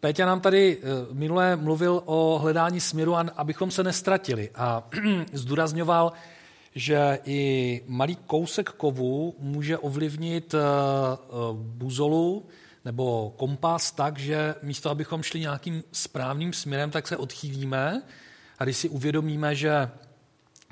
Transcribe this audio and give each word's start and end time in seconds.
Péťa 0.00 0.26
nám 0.26 0.40
tady 0.40 0.78
minule 1.12 1.56
mluvil 1.56 2.02
o 2.04 2.38
hledání 2.38 2.80
směru, 2.80 3.16
abychom 3.36 3.70
se 3.70 3.82
nestratili 3.82 4.50
a 4.54 4.88
zdůrazňoval, 5.32 6.12
že 6.74 7.18
i 7.24 7.82
malý 7.86 8.16
kousek 8.16 8.70
kovu 8.70 9.34
může 9.38 9.78
ovlivnit 9.78 10.54
buzolu 11.52 12.46
nebo 12.84 13.34
kompas 13.36 13.92
tak, 13.92 14.18
že 14.18 14.54
místo, 14.62 14.90
abychom 14.90 15.22
šli 15.22 15.40
nějakým 15.40 15.82
správným 15.92 16.52
směrem, 16.52 16.90
tak 16.90 17.08
se 17.08 17.16
odchýlíme 17.16 18.02
a 18.58 18.64
když 18.64 18.76
si 18.76 18.88
uvědomíme, 18.88 19.54
že 19.54 19.90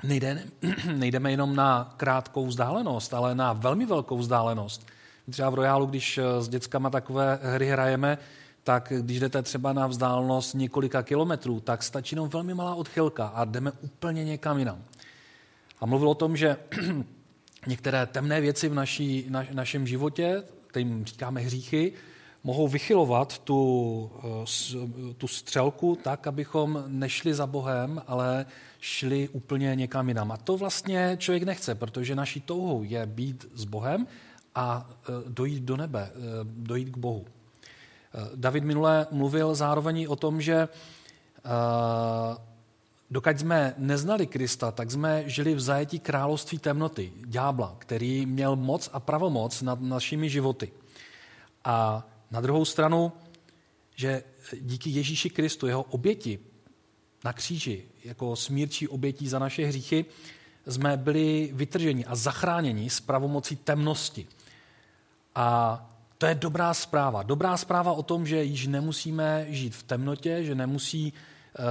nejde, 0.03 0.43
nejdeme 0.95 1.31
jenom 1.31 1.55
na 1.55 1.93
krátkou 1.97 2.45
vzdálenost, 2.45 3.13
ale 3.13 3.35
na 3.35 3.53
velmi 3.53 3.85
velkou 3.85 4.17
vzdálenost. 4.17 4.87
Třeba 5.29 5.49
v 5.49 5.53
Royálu, 5.53 5.85
když 5.85 6.17
eh, 6.17 6.41
s 6.41 6.49
dětskama 6.49 6.89
takové 6.89 7.39
hry 7.43 7.67
hrajeme, 7.67 8.17
tak 8.65 8.93
když 8.99 9.19
jdete 9.19 9.41
třeba 9.41 9.73
na 9.73 9.87
vzdálenost 9.87 10.53
několika 10.53 11.03
kilometrů, 11.03 11.59
tak 11.59 11.83
stačí 11.83 12.15
jenom 12.15 12.29
velmi 12.29 12.53
malá 12.53 12.75
odchylka 12.75 13.27
a 13.27 13.45
jdeme 13.45 13.71
úplně 13.71 14.25
někam 14.25 14.59
jinam. 14.59 14.83
A 15.81 15.85
mluvil 15.85 16.09
o 16.09 16.15
tom, 16.15 16.37
že 16.37 16.57
některé 17.67 18.05
temné 18.05 18.41
věci 18.41 18.69
v 18.69 18.73
naší, 18.73 19.25
na, 19.29 19.45
našem 19.51 19.87
životě, 19.87 20.43
kterým 20.67 21.05
říkáme 21.05 21.41
hříchy, 21.41 21.93
mohou 22.43 22.67
vychylovat 22.67 23.39
tu, 23.39 24.11
eh, 24.73 25.13
tu 25.17 25.27
střelku 25.27 25.97
tak, 26.03 26.27
abychom 26.27 26.83
nešli 26.87 27.33
za 27.33 27.47
Bohem, 27.47 28.01
ale 28.07 28.45
šli 28.79 29.29
úplně 29.29 29.75
někam 29.75 30.07
jinam. 30.07 30.31
A 30.31 30.37
to 30.37 30.57
vlastně 30.57 31.17
člověk 31.19 31.43
nechce, 31.43 31.75
protože 31.75 32.15
naší 32.15 32.41
touhou 32.41 32.83
je 32.83 33.05
být 33.05 33.45
s 33.53 33.65
Bohem 33.65 34.07
a 34.55 34.89
eh, 34.89 35.11
dojít 35.27 35.63
do 35.63 35.77
nebe, 35.77 36.11
eh, 36.15 36.19
dojít 36.43 36.89
k 36.89 36.97
Bohu. 36.97 37.25
David 38.35 38.63
minule 38.63 39.07
mluvil 39.11 39.55
zároveň 39.55 40.05
o 40.09 40.15
tom, 40.15 40.41
že 40.41 40.67
dokud 43.11 43.39
jsme 43.39 43.73
neznali 43.77 44.27
Krista, 44.27 44.71
tak 44.71 44.91
jsme 44.91 45.23
žili 45.29 45.55
v 45.55 45.59
zajetí 45.59 45.99
království 45.99 46.59
temnoty, 46.59 47.11
ďábla, 47.25 47.75
který 47.77 48.25
měl 48.25 48.55
moc 48.55 48.89
a 48.93 48.99
pravomoc 48.99 49.61
nad 49.61 49.81
našimi 49.81 50.29
životy. 50.29 50.71
A 51.63 52.07
na 52.31 52.41
druhou 52.41 52.65
stranu, 52.65 53.11
že 53.95 54.23
díky 54.61 54.89
Ježíši 54.89 55.29
Kristu, 55.29 55.67
jeho 55.67 55.83
oběti 55.83 56.39
na 57.23 57.33
kříži, 57.33 57.85
jako 58.03 58.35
smírčí 58.35 58.87
obětí 58.87 59.27
za 59.27 59.39
naše 59.39 59.65
hříchy, 59.65 60.05
jsme 60.67 60.97
byli 60.97 61.49
vytrženi 61.53 62.05
a 62.05 62.15
zachráněni 62.15 62.89
z 62.89 62.99
pravomocí 62.99 63.55
temnosti. 63.55 64.27
A 65.35 65.94
to 66.17 66.25
je 66.25 66.35
dobrá 66.35 66.73
zpráva. 66.73 67.23
Dobrá 67.23 67.57
zpráva 67.57 67.91
o 67.91 68.03
tom, 68.03 68.25
že 68.25 68.43
již 68.43 68.67
nemusíme 68.67 69.45
žít 69.49 69.75
v 69.75 69.83
temnotě, 69.83 70.43
že 70.43 70.55
nemusí 70.55 71.13
uh, 71.13 71.65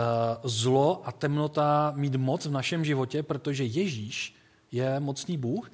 zlo 0.45 1.03
a 1.05 1.13
temnota 1.13 1.93
mít 1.97 2.15
moc 2.15 2.47
v 2.47 2.51
našem 2.51 2.85
životě, 2.85 3.23
protože 3.23 3.65
Ježíš 3.65 4.37
je 4.73 5.01
mocný 5.01 5.37
Bůh 5.37 5.71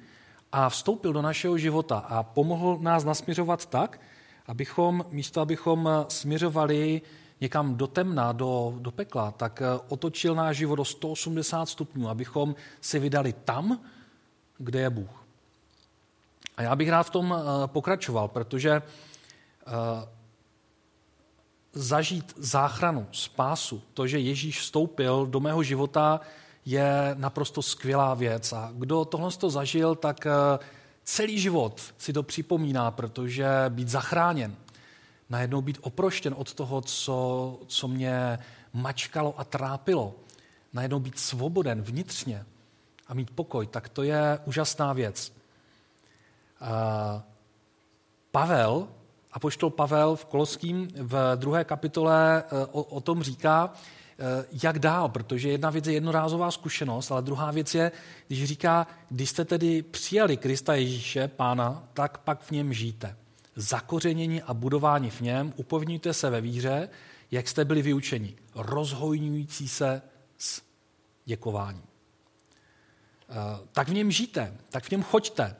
a 0.51 0.69
vstoupil 0.69 1.13
do 1.13 1.21
našeho 1.21 1.57
života 1.57 1.97
a 1.97 2.23
pomohl 2.23 2.77
nás 2.81 3.03
nasměřovat 3.03 3.65
tak, 3.65 3.99
abychom 4.47 5.05
místo, 5.09 5.41
abychom 5.41 5.89
směřovali 6.07 7.01
někam 7.41 7.75
do 7.75 7.87
temna, 7.87 8.31
do, 8.31 8.73
do 8.79 8.91
pekla, 8.91 9.31
tak 9.31 9.61
eh, 9.61 9.79
otočil 9.87 10.35
náš 10.35 10.57
život 10.57 10.75
do 10.75 10.85
180 10.85 11.65
stupňů, 11.65 12.09
abychom 12.09 12.55
si 12.81 12.99
vydali 12.99 13.33
tam, 13.33 13.81
kde 14.57 14.79
je 14.79 14.89
Bůh. 14.89 15.20
A 16.57 16.61
já 16.61 16.75
bych 16.75 16.89
rád 16.89 17.03
v 17.03 17.09
tom 17.09 17.35
eh, 17.37 17.67
pokračoval, 17.67 18.27
protože 18.27 18.71
eh, 18.71 18.81
zažít 21.73 22.33
záchranu, 22.37 23.07
spásu, 23.11 23.81
to, 23.93 24.07
že 24.07 24.19
Ježíš 24.19 24.59
vstoupil 24.59 25.25
do 25.25 25.39
mého 25.39 25.63
života, 25.63 26.19
je 26.65 27.15
naprosto 27.17 27.61
skvělá 27.61 28.13
věc. 28.13 28.53
A 28.53 28.71
kdo 28.73 29.05
tohle 29.05 29.31
to 29.31 29.49
zažil, 29.49 29.95
tak 29.95 30.27
celý 31.03 31.39
život 31.39 31.81
si 31.97 32.13
to 32.13 32.23
připomíná, 32.23 32.91
protože 32.91 33.45
být 33.69 33.89
zachráněn, 33.89 34.55
najednou 35.29 35.61
být 35.61 35.77
oproštěn 35.81 36.35
od 36.37 36.53
toho, 36.53 36.81
co, 36.81 37.59
co 37.67 37.87
mě 37.87 38.39
mačkalo 38.73 39.33
a 39.37 39.43
trápilo, 39.43 40.13
najednou 40.73 40.99
být 40.99 41.19
svoboden 41.19 41.81
vnitřně 41.81 42.45
a 43.07 43.13
mít 43.13 43.31
pokoj, 43.31 43.67
tak 43.67 43.89
to 43.89 44.03
je 44.03 44.39
úžasná 44.45 44.93
věc. 44.93 45.33
Pavel, 48.31 48.87
apoštol 49.31 49.69
Pavel 49.69 50.15
v 50.15 50.25
Koloským 50.25 50.87
v 50.95 51.35
druhé 51.35 51.63
kapitole 51.63 52.43
e, 52.43 52.65
o, 52.65 52.83
o 52.83 53.01
tom 53.01 53.23
říká, 53.23 53.73
Eh, 54.21 54.45
jak 54.63 54.79
dál, 54.79 55.09
protože 55.09 55.49
jedna 55.49 55.69
věc 55.69 55.87
je 55.87 55.93
jednorázová 55.93 56.51
zkušenost, 56.51 57.11
ale 57.11 57.21
druhá 57.21 57.51
věc 57.51 57.75
je, 57.75 57.91
když 58.27 58.43
říká, 58.43 58.87
když 59.09 59.29
jste 59.29 59.45
tedy 59.45 59.81
přijali 59.81 60.37
Krista 60.37 60.75
Ježíše, 60.75 61.27
pána, 61.27 61.83
tak 61.93 62.17
pak 62.17 62.41
v 62.43 62.51
něm 62.51 62.73
žijte. 62.73 63.15
Zakořenění 63.55 64.41
a 64.41 64.53
budování 64.53 65.09
v 65.09 65.21
něm, 65.21 65.53
upovňujte 65.55 66.13
se 66.13 66.29
ve 66.29 66.41
víře, 66.41 66.89
jak 67.31 67.47
jste 67.47 67.65
byli 67.65 67.81
vyučeni, 67.81 68.35
rozhojňující 68.55 69.67
se 69.67 70.01
s 70.37 70.61
děkováním. 71.25 71.83
Eh, 73.29 73.33
tak 73.71 73.89
v 73.89 73.93
něm 73.93 74.11
žijte, 74.11 74.57
tak 74.69 74.83
v 74.83 74.91
něm 74.91 75.03
choďte. 75.03 75.55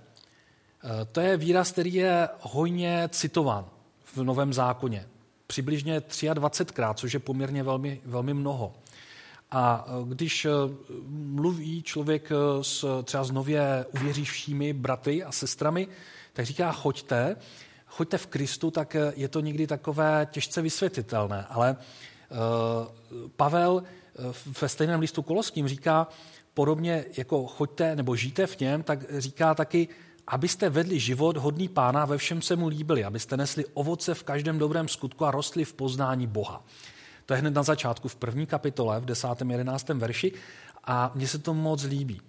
Eh, 0.83 1.05
to 1.11 1.21
je 1.21 1.37
výraz, 1.37 1.71
který 1.71 1.93
je 1.93 2.29
hojně 2.39 3.09
citován 3.11 3.65
v 4.03 4.23
Novém 4.23 4.53
zákoně 4.53 5.05
přibližně 5.51 5.99
23krát, 5.99 6.93
což 6.93 7.13
je 7.13 7.19
poměrně 7.19 7.63
velmi, 7.63 8.01
velmi 8.05 8.33
mnoho. 8.33 8.73
A 9.51 9.85
e, 9.87 10.15
když 10.15 10.45
e, 10.45 10.49
mluví 11.07 11.83
člověk 11.83 12.29
s, 12.61 13.03
třeba 13.03 13.23
s 13.23 13.31
nově 13.31 13.85
uvěříšími 13.93 14.73
bratry 14.73 15.23
a 15.23 15.31
sestrami, 15.31 15.87
tak 16.33 16.45
říká 16.45 16.71
choďte, 16.71 17.35
choďte 17.85 18.17
v 18.17 18.27
Kristu, 18.27 18.71
tak 18.71 18.95
je 19.15 19.27
to 19.27 19.39
někdy 19.39 19.67
takové 19.67 20.27
těžce 20.31 20.61
vysvětlitelné. 20.61 21.45
Ale 21.49 21.75
Pavel 23.35 23.83
ve 24.61 24.69
stejném 24.69 24.99
listu 24.99 25.21
Koloským 25.21 25.67
říká, 25.67 26.07
podobně 26.53 27.05
jako 27.17 27.47
choďte 27.47 27.95
nebo 27.95 28.15
žijte 28.15 28.47
v 28.47 28.59
něm, 28.59 28.83
tak 28.83 28.99
říká 29.19 29.55
taky 29.55 29.87
abyste 30.27 30.69
vedli 30.69 30.99
život 30.99 31.37
hodný 31.37 31.67
pána, 31.67 32.05
ve 32.05 32.17
všem 32.17 32.41
se 32.41 32.55
mu 32.55 32.67
líbili, 32.67 33.03
abyste 33.03 33.37
nesli 33.37 33.65
ovoce 33.73 34.13
v 34.13 34.23
každém 34.23 34.59
dobrém 34.59 34.87
skutku 34.87 35.25
a 35.25 35.31
rostli 35.31 35.65
v 35.65 35.73
poznání 35.73 36.27
Boha. 36.27 36.63
To 37.25 37.33
je 37.33 37.39
hned 37.39 37.53
na 37.53 37.63
začátku 37.63 38.07
v 38.07 38.15
první 38.15 38.45
kapitole, 38.45 38.99
v 38.99 39.05
10. 39.05 39.27
11. 39.49 39.89
verši 39.89 40.31
a 40.83 41.11
mně 41.15 41.27
se 41.27 41.37
to 41.37 41.53
moc 41.53 41.83
líbí, 41.83 42.21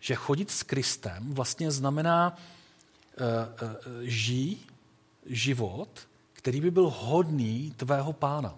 že 0.00 0.14
chodit 0.14 0.50
s 0.50 0.62
Kristem 0.62 1.34
vlastně 1.34 1.70
znamená 1.70 2.36
uh, 2.36 3.26
uh, 3.68 4.02
život, 5.26 5.88
který 6.32 6.60
by 6.60 6.70
byl 6.70 6.92
hodný 6.96 7.74
tvého 7.76 8.12
pána. 8.12 8.54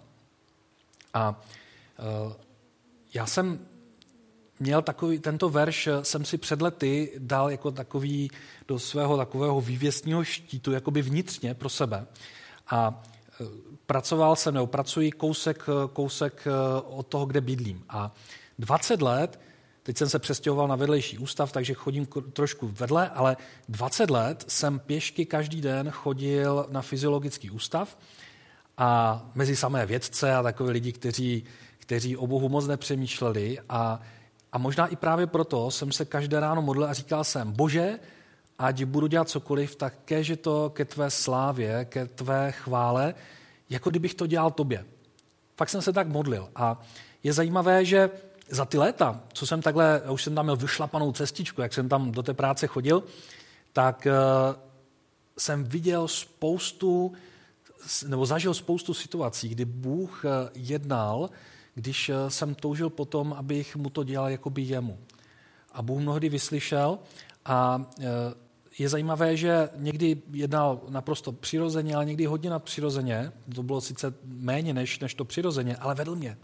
A 1.13 1.29
uh, 2.25 2.33
já 3.13 3.25
jsem 3.25 3.59
měl 4.59 4.81
takový, 4.81 5.19
tento 5.19 5.49
verš 5.49 5.89
jsem 6.01 6.25
si 6.25 6.37
před 6.37 6.61
lety 6.61 7.11
dal 7.17 7.51
jako 7.51 7.71
takový 7.71 8.31
do 8.67 8.79
svého 8.79 9.17
takového 9.17 9.61
vývěstního 9.61 10.23
štítu, 10.23 10.71
jakoby 10.71 11.01
vnitřně 11.01 11.53
pro 11.53 11.69
sebe. 11.69 12.05
A 12.69 13.03
e, 13.41 13.45
pracoval 13.85 14.35
jsem, 14.35 14.53
nebo 14.53 14.67
pracuji 14.67 15.11
kousek, 15.11 15.65
kousek 15.93 16.47
e, 16.47 16.81
od 16.81 17.07
toho, 17.07 17.25
kde 17.25 17.41
bydlím. 17.41 17.83
A 17.89 18.13
20 18.59 19.01
let, 19.01 19.39
teď 19.83 19.97
jsem 19.97 20.09
se 20.09 20.19
přestěhoval 20.19 20.67
na 20.67 20.75
vedlejší 20.75 21.17
ústav, 21.17 21.51
takže 21.51 21.73
chodím 21.73 22.07
trošku 22.33 22.67
vedle, 22.67 23.09
ale 23.09 23.37
20 23.69 24.09
let 24.09 24.45
jsem 24.47 24.79
pěšky 24.79 25.25
každý 25.25 25.61
den 25.61 25.89
chodil 25.91 26.65
na 26.69 26.81
fyziologický 26.81 27.49
ústav 27.49 27.97
a 28.77 29.21
mezi 29.35 29.55
samé 29.55 29.85
vědce 29.85 30.35
a 30.35 30.43
takové 30.43 30.71
lidi, 30.71 30.91
kteří, 30.91 31.43
kteří 31.77 32.17
o 32.17 32.27
Bohu 32.27 32.49
moc 32.49 32.67
nepřemýšleli 32.67 33.59
a 33.69 34.01
a 34.57 34.59
možná 34.59 34.87
i 34.87 34.95
právě 34.95 35.27
proto 35.27 35.71
jsem 35.71 35.91
se 35.91 36.05
každé 36.05 36.39
ráno 36.39 36.61
modlil 36.61 36.89
a 36.89 36.93
říkal 36.93 37.23
jsem, 37.23 37.51
bože, 37.51 37.99
ať 38.59 38.83
budu 38.83 39.07
dělat 39.07 39.29
cokoliv, 39.29 39.75
tak 39.75 39.93
keže 40.05 40.35
to 40.35 40.69
ke 40.69 40.85
tvé 40.85 41.11
slávě, 41.11 41.85
ke 41.85 42.05
tvé 42.05 42.51
chvále, 42.51 43.13
jako 43.69 43.89
kdybych 43.89 44.13
to 44.13 44.27
dělal 44.27 44.51
tobě. 44.51 44.85
Fakt 45.57 45.69
jsem 45.69 45.81
se 45.81 45.93
tak 45.93 46.07
modlil. 46.07 46.49
A 46.55 46.81
je 47.23 47.33
zajímavé, 47.33 47.85
že 47.85 48.09
za 48.49 48.65
ty 48.65 48.77
léta, 48.77 49.21
co 49.33 49.47
jsem 49.47 49.61
takhle, 49.61 50.01
už 50.09 50.23
jsem 50.23 50.35
tam 50.35 50.45
měl 50.45 50.55
vyšlapanou 50.55 51.11
cestičku, 51.11 51.61
jak 51.61 51.73
jsem 51.73 51.89
tam 51.89 52.11
do 52.11 52.23
té 52.23 52.33
práce 52.33 52.67
chodil, 52.67 53.03
tak 53.73 54.07
uh, 54.09 54.55
jsem 55.37 55.63
viděl 55.63 56.07
spoustu, 56.07 57.13
nebo 58.07 58.25
zažil 58.25 58.53
spoustu 58.53 58.93
situací, 58.93 59.49
kdy 59.49 59.65
Bůh 59.65 60.25
uh, 60.25 60.31
jednal 60.53 61.29
když 61.77 62.09
eh, 62.09 62.29
jsem 62.29 62.55
toužil 62.55 62.89
potom, 62.89 63.33
abych 63.33 63.75
mu 63.75 63.89
to 63.89 64.03
dělal 64.03 64.29
jakoby 64.29 64.61
jemu. 64.61 64.97
A 65.71 65.81
Bůh 65.81 66.01
mnohdy 66.01 66.29
vyslyšel 66.29 66.99
a 67.45 67.85
eh, 67.99 68.05
je 68.79 68.89
zajímavé, 68.89 69.37
že 69.37 69.69
někdy 69.75 70.21
jednal 70.33 70.81
naprosto 70.89 71.31
přirozeně, 71.31 71.95
ale 71.95 72.05
někdy 72.05 72.25
hodně 72.25 72.49
nadpřirozeně. 72.49 73.31
To 73.55 73.63
bylo 73.63 73.81
sice 73.81 74.13
méně 74.25 74.73
než, 74.73 74.99
než 74.99 75.13
to 75.13 75.25
přirozeně, 75.25 75.75
ale 75.75 75.95
vedl 75.95 76.15
mě. 76.15 76.37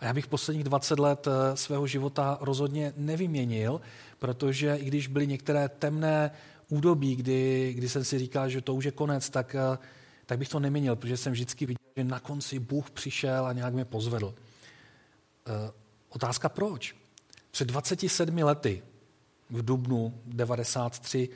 A 0.00 0.04
já 0.04 0.12
bych 0.12 0.26
posledních 0.26 0.64
20 0.64 0.98
let 0.98 1.26
eh, 1.26 1.56
svého 1.56 1.86
života 1.86 2.38
rozhodně 2.40 2.92
nevyměnil, 2.96 3.80
protože 4.18 4.76
i 4.76 4.84
když 4.84 5.06
byly 5.06 5.26
některé 5.26 5.68
temné 5.68 6.30
údobí, 6.68 7.16
kdy, 7.16 7.72
kdy 7.76 7.88
jsem 7.88 8.04
si 8.04 8.18
říkal, 8.18 8.48
že 8.48 8.60
to 8.60 8.74
už 8.74 8.84
je 8.84 8.90
konec, 8.90 9.30
tak, 9.30 9.56
tak 10.26 10.38
bych 10.38 10.48
to 10.48 10.60
neměnil, 10.60 10.96
protože 10.96 11.16
jsem 11.16 11.32
vždycky 11.32 11.66
viděl, 11.66 11.84
že 11.96 12.04
na 12.04 12.20
konci 12.20 12.58
Bůh 12.58 12.90
přišel 12.90 13.46
a 13.46 13.52
nějak 13.52 13.74
mě 13.74 13.84
pozvedl. 13.84 14.34
Eh, 15.48 15.70
otázka 16.08 16.48
proč? 16.48 16.96
Před 17.50 17.68
27 17.68 18.44
lety, 18.44 18.82
v 19.50 19.64
dubnu 19.64 20.20
93, 20.26 21.28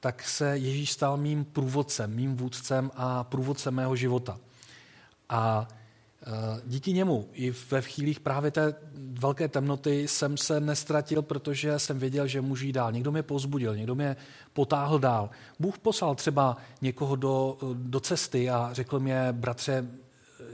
tak 0.00 0.22
se 0.22 0.58
Ježíš 0.58 0.92
stal 0.92 1.16
mým 1.16 1.44
průvodcem, 1.44 2.14
mým 2.14 2.36
vůdcem 2.36 2.90
a 2.94 3.24
průvodcem 3.24 3.74
mého 3.74 3.96
života. 3.96 4.38
A 5.28 5.68
Eh, 6.28 6.60
díky 6.64 6.92
němu 6.92 7.28
i 7.32 7.50
ve 7.70 7.82
chvílích 7.82 8.20
právě 8.20 8.50
té 8.50 8.74
velké 9.12 9.48
temnoty 9.48 10.08
jsem 10.08 10.36
se 10.36 10.60
nestratil, 10.60 11.22
protože 11.22 11.78
jsem 11.78 11.98
věděl, 11.98 12.26
že 12.26 12.40
můžu 12.40 12.66
jít 12.66 12.72
dál. 12.72 12.92
Někdo 12.92 13.12
mě 13.12 13.22
pozbudil, 13.22 13.76
někdo 13.76 13.94
mě 13.94 14.16
potáhl 14.52 14.98
dál. 14.98 15.30
Bůh 15.58 15.78
poslal 15.78 16.14
třeba 16.14 16.56
někoho 16.82 17.16
do, 17.16 17.58
do 17.74 18.00
cesty 18.00 18.50
a 18.50 18.68
řekl 18.72 19.00
mě, 19.00 19.28
bratře, 19.32 19.88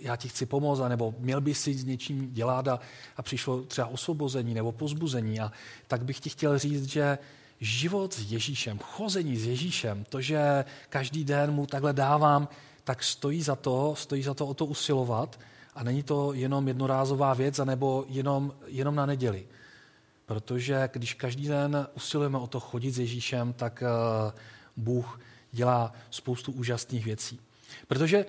já 0.02 0.16
ti 0.16 0.28
chci 0.28 0.46
pomoct, 0.46 0.80
nebo 0.88 1.14
měl 1.18 1.40
by 1.40 1.54
si 1.54 1.74
s 1.74 1.84
něčím 1.84 2.34
dělat 2.34 2.68
a, 2.68 2.80
a 3.16 3.22
přišlo 3.22 3.62
třeba 3.62 3.86
osvobození 3.86 4.54
nebo 4.54 4.72
pozbuzení. 4.72 5.40
A 5.40 5.52
tak 5.86 6.04
bych 6.04 6.20
ti 6.20 6.30
chtěl 6.30 6.58
říct, 6.58 6.84
že 6.84 7.18
život 7.60 8.14
s 8.14 8.32
Ježíšem, 8.32 8.78
chození 8.78 9.36
s 9.36 9.46
Ježíšem, 9.46 10.04
to, 10.08 10.20
že 10.20 10.64
každý 10.88 11.24
den 11.24 11.50
mu 11.50 11.66
takhle 11.66 11.92
dávám, 11.92 12.48
tak 12.84 13.02
stojí 13.02 13.42
za 13.42 13.56
to, 13.56 13.94
stojí 13.98 14.22
za 14.22 14.34
to 14.34 14.46
o 14.46 14.54
to 14.54 14.66
usilovat– 14.66 15.38
a 15.74 15.82
není 15.84 16.02
to 16.02 16.32
jenom 16.32 16.68
jednorázová 16.68 17.34
věc, 17.34 17.58
anebo 17.58 18.04
jenom, 18.08 18.54
jenom 18.66 18.94
na 18.94 19.06
neděli. 19.06 19.46
Protože 20.26 20.88
když 20.92 21.14
každý 21.14 21.48
den 21.48 21.86
usilujeme 21.94 22.38
o 22.38 22.46
to 22.46 22.60
chodit 22.60 22.90
s 22.90 22.98
Ježíšem, 22.98 23.52
tak 23.52 23.82
eh, 23.82 24.32
Bůh 24.76 25.20
dělá 25.52 25.92
spoustu 26.10 26.52
úžasných 26.52 27.04
věcí. 27.04 27.40
Protože 27.88 28.26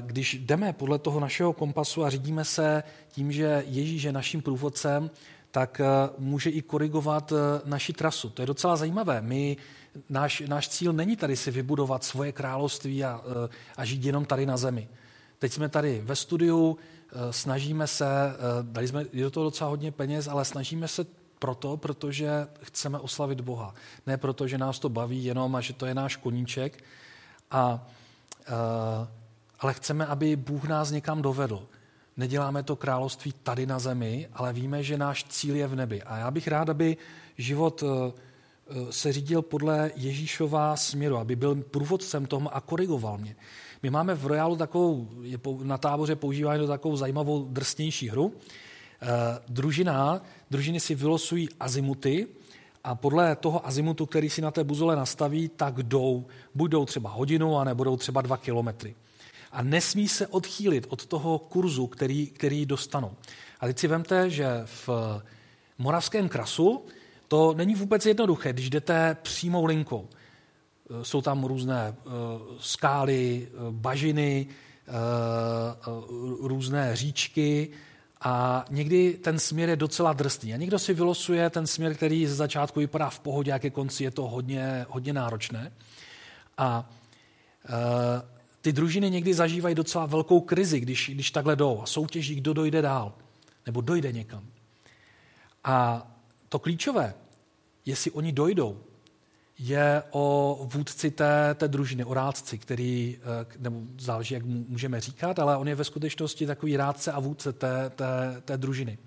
když 0.00 0.34
jdeme 0.34 0.72
podle 0.72 0.98
toho 0.98 1.20
našeho 1.20 1.52
kompasu 1.52 2.04
a 2.04 2.10
řídíme 2.10 2.44
se 2.44 2.82
tím, 3.08 3.32
že 3.32 3.64
Ježíš 3.66 4.02
je 4.02 4.12
naším 4.12 4.42
průvodcem, 4.42 5.10
tak 5.50 5.80
eh, 5.80 5.86
může 6.18 6.50
i 6.50 6.62
korigovat 6.62 7.32
naši 7.64 7.92
trasu. 7.92 8.30
To 8.30 8.42
je 8.42 8.46
docela 8.46 8.76
zajímavé. 8.76 9.20
My, 9.20 9.56
náš, 10.10 10.42
náš 10.46 10.68
cíl 10.68 10.92
není 10.92 11.16
tady 11.16 11.36
si 11.36 11.50
vybudovat 11.50 12.04
svoje 12.04 12.32
království 12.32 13.04
a, 13.04 13.20
a 13.76 13.84
žít 13.84 14.04
jenom 14.04 14.24
tady 14.24 14.46
na 14.46 14.56
zemi. 14.56 14.88
Teď 15.38 15.52
jsme 15.52 15.68
tady 15.68 16.02
ve 16.04 16.16
studiu, 16.16 16.78
eh, 16.78 17.32
snažíme 17.32 17.86
se, 17.86 18.06
eh, 18.06 18.36
dali 18.62 18.88
jsme 18.88 19.04
do 19.12 19.30
toho 19.30 19.44
docela 19.44 19.70
hodně 19.70 19.92
peněz, 19.92 20.28
ale 20.28 20.44
snažíme 20.44 20.88
se 20.88 21.06
proto, 21.38 21.76
protože 21.76 22.46
chceme 22.62 22.98
oslavit 22.98 23.40
Boha. 23.40 23.74
Ne 24.06 24.16
proto, 24.16 24.48
že 24.48 24.58
nás 24.58 24.78
to 24.78 24.88
baví 24.88 25.24
jenom 25.24 25.56
a 25.56 25.60
že 25.60 25.72
to 25.72 25.86
je 25.86 25.94
náš 25.94 26.16
koníček, 26.16 26.84
a, 27.50 27.88
eh, 28.46 29.08
ale 29.60 29.74
chceme, 29.74 30.06
aby 30.06 30.36
Bůh 30.36 30.64
nás 30.64 30.90
někam 30.90 31.22
dovedl. 31.22 31.66
Neděláme 32.16 32.62
to 32.62 32.76
království 32.76 33.34
tady 33.42 33.66
na 33.66 33.78
zemi, 33.78 34.28
ale 34.32 34.52
víme, 34.52 34.82
že 34.82 34.98
náš 34.98 35.24
cíl 35.24 35.56
je 35.56 35.66
v 35.66 35.76
nebi. 35.76 36.02
A 36.02 36.18
já 36.18 36.30
bych 36.30 36.48
rád, 36.48 36.68
aby 36.68 36.96
život 37.38 37.84
se 38.90 39.12
řídil 39.12 39.42
podle 39.42 39.90
Ježíšova 39.96 40.76
směru, 40.76 41.16
aby 41.16 41.36
byl 41.36 41.54
průvodcem 41.54 42.26
tomu 42.26 42.54
a 42.54 42.60
korigoval 42.60 43.18
mě. 43.18 43.36
My 43.82 43.90
máme 43.90 44.14
v 44.14 44.26
Royalu 44.26 44.56
takovou, 44.56 45.08
je 45.22 45.38
na 45.62 45.78
táboře 45.78 46.16
používáme 46.16 46.58
to 46.58 46.66
takovou 46.66 46.96
zajímavou 46.96 47.46
drsnější 47.50 48.08
hru. 48.08 48.32
E, 48.32 49.40
družina, 49.48 50.22
družiny 50.50 50.80
si 50.80 50.94
vylosují 50.94 51.48
azimuty 51.60 52.26
a 52.84 52.94
podle 52.94 53.36
toho 53.36 53.66
azimutu, 53.66 54.06
který 54.06 54.30
si 54.30 54.42
na 54.42 54.50
té 54.50 54.64
buzole 54.64 54.96
nastaví, 54.96 55.48
tak 55.48 55.82
jdou, 55.82 56.26
buď 56.54 56.70
jdou 56.70 56.84
třeba 56.84 57.10
hodinu, 57.10 57.58
a 57.58 57.64
nebudou 57.64 57.96
třeba 57.96 58.22
dva 58.22 58.36
kilometry. 58.36 58.94
A 59.54 59.62
nesmí 59.62 60.08
se 60.08 60.26
odchýlit 60.26 60.86
od 60.88 61.06
toho 61.06 61.38
kurzu, 61.38 61.86
který, 61.86 62.26
který 62.26 62.66
dostanou. 62.66 63.12
A 63.60 63.66
teď 63.66 63.78
si 63.78 63.88
vemte, 63.88 64.30
že 64.30 64.46
v 64.64 64.88
moravském 65.78 66.28
krasu 66.28 66.84
to 67.28 67.54
není 67.54 67.74
vůbec 67.74 68.06
jednoduché, 68.06 68.52
když 68.52 68.70
jdete 68.70 69.16
přímou 69.22 69.64
linkou. 69.64 70.08
Eh, 70.90 71.04
jsou 71.04 71.22
tam 71.22 71.44
různé 71.44 71.94
eh, 71.96 72.10
skály, 72.58 73.48
eh, 73.48 73.56
bažiny, 73.70 74.46
různé 76.40 76.96
říčky 76.96 77.70
a 78.20 78.64
někdy 78.70 79.14
ten 79.14 79.38
směr 79.38 79.68
je 79.68 79.76
docela 79.76 80.12
drsný. 80.12 80.54
A 80.54 80.56
někdo 80.56 80.78
si 80.78 80.94
vylosuje 80.94 81.50
ten 81.50 81.66
směr, 81.66 81.94
který 81.94 82.26
ze 82.26 82.34
začátku 82.34 82.80
vypadá 82.80 83.10
v 83.10 83.20
pohodě, 83.20 83.52
a 83.52 83.58
ke 83.58 83.70
konci 83.70 84.04
je 84.04 84.10
to 84.10 84.22
hodně, 84.22 84.86
hodně 84.88 85.12
náročné. 85.12 85.72
A 86.58 86.90
ty 88.64 88.72
družiny 88.72 89.10
někdy 89.10 89.34
zažívají 89.34 89.74
docela 89.74 90.06
velkou 90.06 90.40
krizi, 90.40 90.80
když, 90.80 91.10
když 91.14 91.30
takhle 91.30 91.56
jdou 91.56 91.80
a 91.82 91.86
soutěží, 91.86 92.34
kdo 92.34 92.52
dojde 92.52 92.82
dál, 92.82 93.12
nebo 93.66 93.80
dojde 93.80 94.12
někam. 94.12 94.44
A 95.64 96.06
to 96.48 96.58
klíčové, 96.58 97.14
jestli 97.86 98.10
oni 98.10 98.32
dojdou, 98.32 98.80
je 99.58 100.02
o 100.10 100.58
vůdci 100.72 101.10
té, 101.10 101.54
té 101.54 101.68
družiny, 101.68 102.04
o 102.04 102.14
rádci, 102.14 102.58
který, 102.58 103.18
eh, 103.18 103.46
nebo 103.58 103.80
záleží, 103.98 104.34
jak 104.34 104.44
můžeme 104.44 105.00
říkat, 105.00 105.38
ale 105.38 105.56
on 105.56 105.68
je 105.68 105.74
ve 105.74 105.84
skutečnosti 105.84 106.46
takový 106.46 106.76
rádce 106.76 107.12
a 107.12 107.20
vůdce 107.20 107.52
té, 107.52 107.90
té, 107.90 108.42
té 108.44 108.56
družiny. 108.56 108.98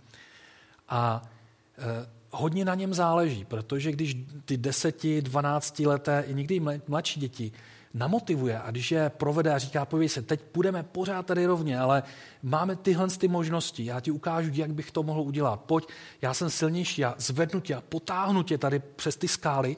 A 0.89 1.29
eh, 1.77 2.09
hodně 2.31 2.65
na 2.65 2.75
něm 2.75 2.93
záleží, 2.93 3.45
protože 3.45 3.91
když 3.91 4.17
ty 4.45 4.57
deseti, 4.57 5.21
dvanácti 5.21 5.87
leté 5.87 6.23
i 6.27 6.33
někdy 6.33 6.61
mladší 6.87 7.19
děti 7.19 7.51
namotivuje 7.97 8.59
a 8.59 8.71
když 8.71 8.91
je 8.91 9.09
provede 9.09 9.53
a 9.53 9.57
říká, 9.57 9.85
pověj 9.85 10.09
se, 10.09 10.21
teď 10.21 10.41
půjdeme 10.41 10.83
pořád 10.83 11.25
tady 11.25 11.45
rovně, 11.45 11.79
ale 11.79 12.03
máme 12.43 12.75
tyhle 12.75 13.07
ty 13.07 13.27
možnosti, 13.27 13.85
já 13.85 13.99
ti 13.99 14.11
ukážu, 14.11 14.49
jak 14.53 14.73
bych 14.73 14.91
to 14.91 15.03
mohl 15.03 15.21
udělat. 15.21 15.61
Pojď, 15.61 15.87
já 16.21 16.33
jsem 16.33 16.49
silnější, 16.49 17.01
já 17.01 17.15
zvednu 17.17 17.59
tě 17.59 17.75
a 17.75 17.81
potáhnu 17.81 18.43
tě 18.43 18.57
tady 18.57 18.79
přes 18.79 19.15
ty 19.15 19.27
skály, 19.27 19.77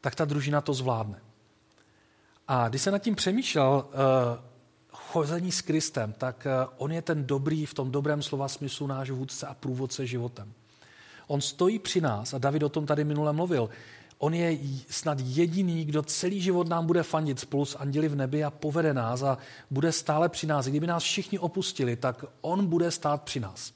tak 0.00 0.14
ta 0.14 0.24
družina 0.24 0.60
to 0.60 0.74
zvládne. 0.74 1.20
A 2.48 2.68
když 2.68 2.82
se 2.82 2.90
nad 2.90 2.98
tím 2.98 3.14
přemýšlel 3.14 3.84
uh, 3.84 3.92
chození 4.92 5.52
s 5.52 5.60
Kristem, 5.60 6.12
tak 6.12 6.46
uh, 6.46 6.74
on 6.76 6.92
je 6.92 7.02
ten 7.02 7.26
dobrý, 7.26 7.66
v 7.66 7.74
tom 7.74 7.90
dobrém 7.90 8.22
slova 8.22 8.48
smyslu 8.48 8.86
náš 8.86 9.10
vůdce 9.10 9.46
a 9.46 9.54
průvodce 9.54 10.06
životem. 10.06 10.52
On 11.26 11.40
stojí 11.40 11.78
při 11.78 12.00
nás, 12.00 12.34
a 12.34 12.38
David 12.38 12.62
o 12.62 12.68
tom 12.68 12.86
tady 12.86 13.04
minule 13.04 13.32
mluvil, 13.32 13.70
on 14.22 14.34
je 14.34 14.58
snad 14.88 15.18
jediný, 15.20 15.84
kdo 15.84 16.02
celý 16.02 16.40
život 16.40 16.68
nám 16.68 16.86
bude 16.86 17.02
fandit 17.02 17.40
spolu 17.40 17.64
s 17.64 17.78
anděli 17.78 18.08
v 18.08 18.16
nebi 18.16 18.44
a 18.44 18.50
povede 18.50 18.94
nás 18.94 19.22
a 19.22 19.38
bude 19.70 19.92
stále 19.92 20.28
při 20.28 20.46
nás. 20.46 20.66
Kdyby 20.66 20.86
nás 20.86 21.02
všichni 21.02 21.38
opustili, 21.38 21.96
tak 21.96 22.24
on 22.40 22.66
bude 22.66 22.90
stát 22.90 23.22
při 23.22 23.40
nás. 23.40 23.72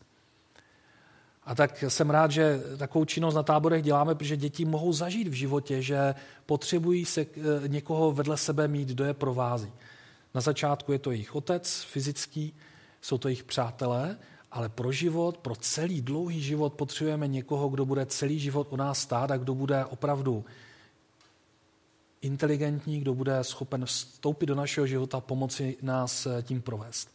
A 1.45 1.55
tak 1.55 1.85
jsem 1.89 2.11
rád, 2.11 2.31
že 2.31 2.61
takovou 2.77 3.05
činnost 3.05 3.35
na 3.35 3.43
táborech 3.43 3.83
děláme, 3.83 4.15
protože 4.15 4.37
děti 4.37 4.65
mohou 4.65 4.93
zažít 4.93 5.29
v 5.29 5.33
životě, 5.33 5.83
že 5.83 6.15
potřebují 6.47 7.05
se 7.05 7.21
eh, 7.21 7.69
někoho 7.69 8.13
vedle 8.13 8.37
sebe 8.37 8.69
mít, 8.69 8.89
kdo 8.89 9.05
je 9.05 9.15
provází. 9.15 9.73
Na 10.35 10.41
začátku 10.41 10.93
je 10.93 10.99
to 10.99 11.11
jejich 11.11 11.35
otec 11.35 11.83
fyzický, 11.83 12.55
jsou 13.01 13.19
to 13.19 13.29
jejich 13.29 13.45
přátelé, 13.45 14.17
ale 14.55 14.69
pro 14.69 14.93
život, 14.93 15.39
pro 15.39 15.57
celý 15.57 16.03
dlouhý 16.03 16.43
život 16.43 16.75
potřebujeme 16.75 17.29
někoho, 17.29 17.69
kdo 17.69 17.85
bude 17.85 18.07
celý 18.07 18.39
život 18.39 18.69
u 18.71 18.77
nás 18.77 18.99
stát 18.99 19.31
a 19.31 19.37
kdo 19.37 19.55
bude 19.55 19.85
opravdu 19.85 20.45
inteligentní, 22.23 23.01
kdo 23.01 23.15
bude 23.15 23.45
schopen 23.45 23.85
vstoupit 23.85 24.47
do 24.47 24.55
našeho 24.55 24.87
života 24.87 25.17
a 25.17 25.21
pomoci 25.21 25.77
nás 25.83 26.27
eh, 26.27 26.43
tím 26.43 26.63
provést. 26.63 27.09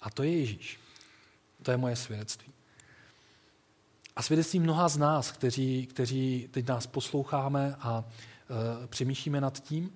A 0.00 0.10
to 0.10 0.22
je 0.22 0.38
Ježíš. 0.38 0.80
To 1.62 1.70
je 1.70 1.76
moje 1.76 1.96
svědectví. 1.96 2.52
A 4.16 4.22
svědectví 4.22 4.60
mnoha 4.60 4.88
z 4.88 4.96
nás, 4.96 5.32
kteří, 5.32 5.86
kteří 5.86 6.48
teď 6.50 6.68
nás 6.68 6.86
posloucháme 6.86 7.76
a 7.80 8.04
e, 8.04 8.86
přemýšlíme 8.86 9.40
nad 9.40 9.60
tím, 9.60 9.92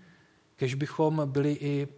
kež 0.56 0.74
bychom 0.74 1.22
byli 1.32 1.52
i 1.52 1.88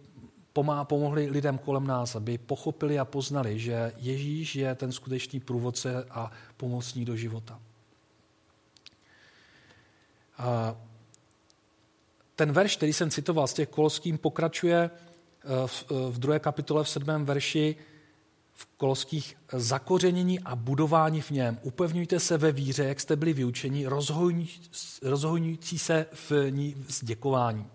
pomohli 0.83 1.29
lidem 1.29 1.57
kolem 1.57 1.87
nás, 1.87 2.15
aby 2.15 2.37
pochopili 2.37 2.99
a 2.99 3.05
poznali, 3.05 3.59
že 3.59 3.91
Ježíš 3.97 4.55
je 4.55 4.75
ten 4.75 4.91
skutečný 4.91 5.39
průvodce 5.39 6.05
a 6.09 6.31
pomocník 6.57 7.05
do 7.05 7.15
života. 7.15 7.59
Ten 12.35 12.51
verš, 12.51 12.75
který 12.75 12.93
jsem 12.93 13.09
citoval 13.09 13.47
z 13.47 13.53
těch 13.53 13.69
koloským, 13.69 14.17
pokračuje 14.17 14.77
e, 14.77 14.89
v, 15.67 15.85
e, 15.91 16.11
v 16.11 16.19
druhé 16.19 16.39
kapitole 16.39 16.83
v 16.83 16.89
sedmém 16.89 17.25
verši 17.25 17.75
v 18.53 18.65
Koloských 18.77 19.37
zakořenění 19.53 20.39
a 20.39 20.55
budování 20.55 21.21
v 21.21 21.31
něm. 21.31 21.59
Upevňujte 21.61 22.19
se 22.19 22.37
ve 22.37 22.51
víře, 22.51 22.83
jak 22.83 22.99
jste 22.99 23.15
byli 23.15 23.33
vyučeni, 23.33 23.87
rozhojňující 25.01 25.79
se 25.79 26.05
v 26.13 26.51
ní 26.51 26.75
s 26.89 27.03
děkování. 27.03 27.65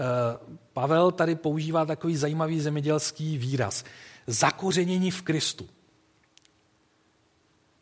Eh, 0.00 0.38
Pavel 0.72 1.10
tady 1.10 1.34
používá 1.34 1.86
takový 1.86 2.16
zajímavý 2.16 2.60
zemědělský 2.60 3.38
výraz. 3.38 3.84
Zakořenění 4.26 5.10
v 5.10 5.22
Kristu. 5.22 5.68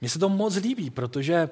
Mně 0.00 0.10
se 0.10 0.18
to 0.18 0.28
moc 0.28 0.56
líbí, 0.56 0.90
protože 0.90 1.48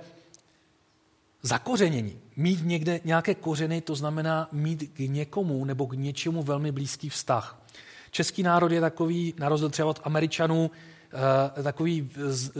zakořenění, 1.42 2.20
mít 2.36 2.60
někde 2.62 3.00
nějaké 3.04 3.34
kořeny, 3.34 3.80
to 3.80 3.94
znamená 3.94 4.48
mít 4.52 4.90
k 4.92 4.98
někomu 4.98 5.64
nebo 5.64 5.86
k 5.86 5.92
něčemu 5.92 6.42
velmi 6.42 6.72
blízký 6.72 7.08
vztah. 7.08 7.62
Český 8.10 8.42
národ 8.42 8.72
je 8.72 8.80
takový, 8.80 9.34
na 9.38 9.48
rozdíl 9.48 9.70
třeba 9.70 9.88
od 9.88 10.00
Američanů, 10.04 10.70
takový 11.62 12.10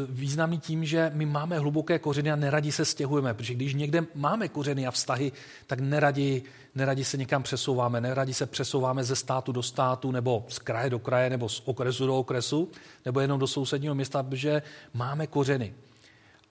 významný 0.08 0.58
tím, 0.58 0.84
že 0.84 1.10
my 1.14 1.26
máme 1.26 1.58
hluboké 1.58 1.98
kořeny 1.98 2.32
a 2.32 2.36
neradi 2.36 2.72
se 2.72 2.84
stěhujeme, 2.84 3.34
protože 3.34 3.54
když 3.54 3.74
někde 3.74 4.06
máme 4.14 4.48
kořeny 4.48 4.86
a 4.86 4.90
vztahy, 4.90 5.32
tak 5.66 5.80
neradi, 5.80 6.42
neradi 6.74 7.04
se 7.04 7.16
někam 7.16 7.42
přesouváme, 7.42 8.00
neradi 8.00 8.34
se 8.34 8.46
přesouváme 8.46 9.04
ze 9.04 9.16
státu 9.16 9.52
do 9.52 9.62
státu, 9.62 10.10
nebo 10.10 10.44
z 10.48 10.58
kraje 10.58 10.90
do 10.90 10.98
kraje, 10.98 11.30
nebo 11.30 11.48
z 11.48 11.62
okresu 11.64 12.06
do 12.06 12.18
okresu, 12.18 12.70
nebo 13.04 13.20
jenom 13.20 13.40
do 13.40 13.46
sousedního 13.46 13.94
města, 13.94 14.22
protože 14.22 14.62
máme 14.94 15.26
kořeny. 15.26 15.74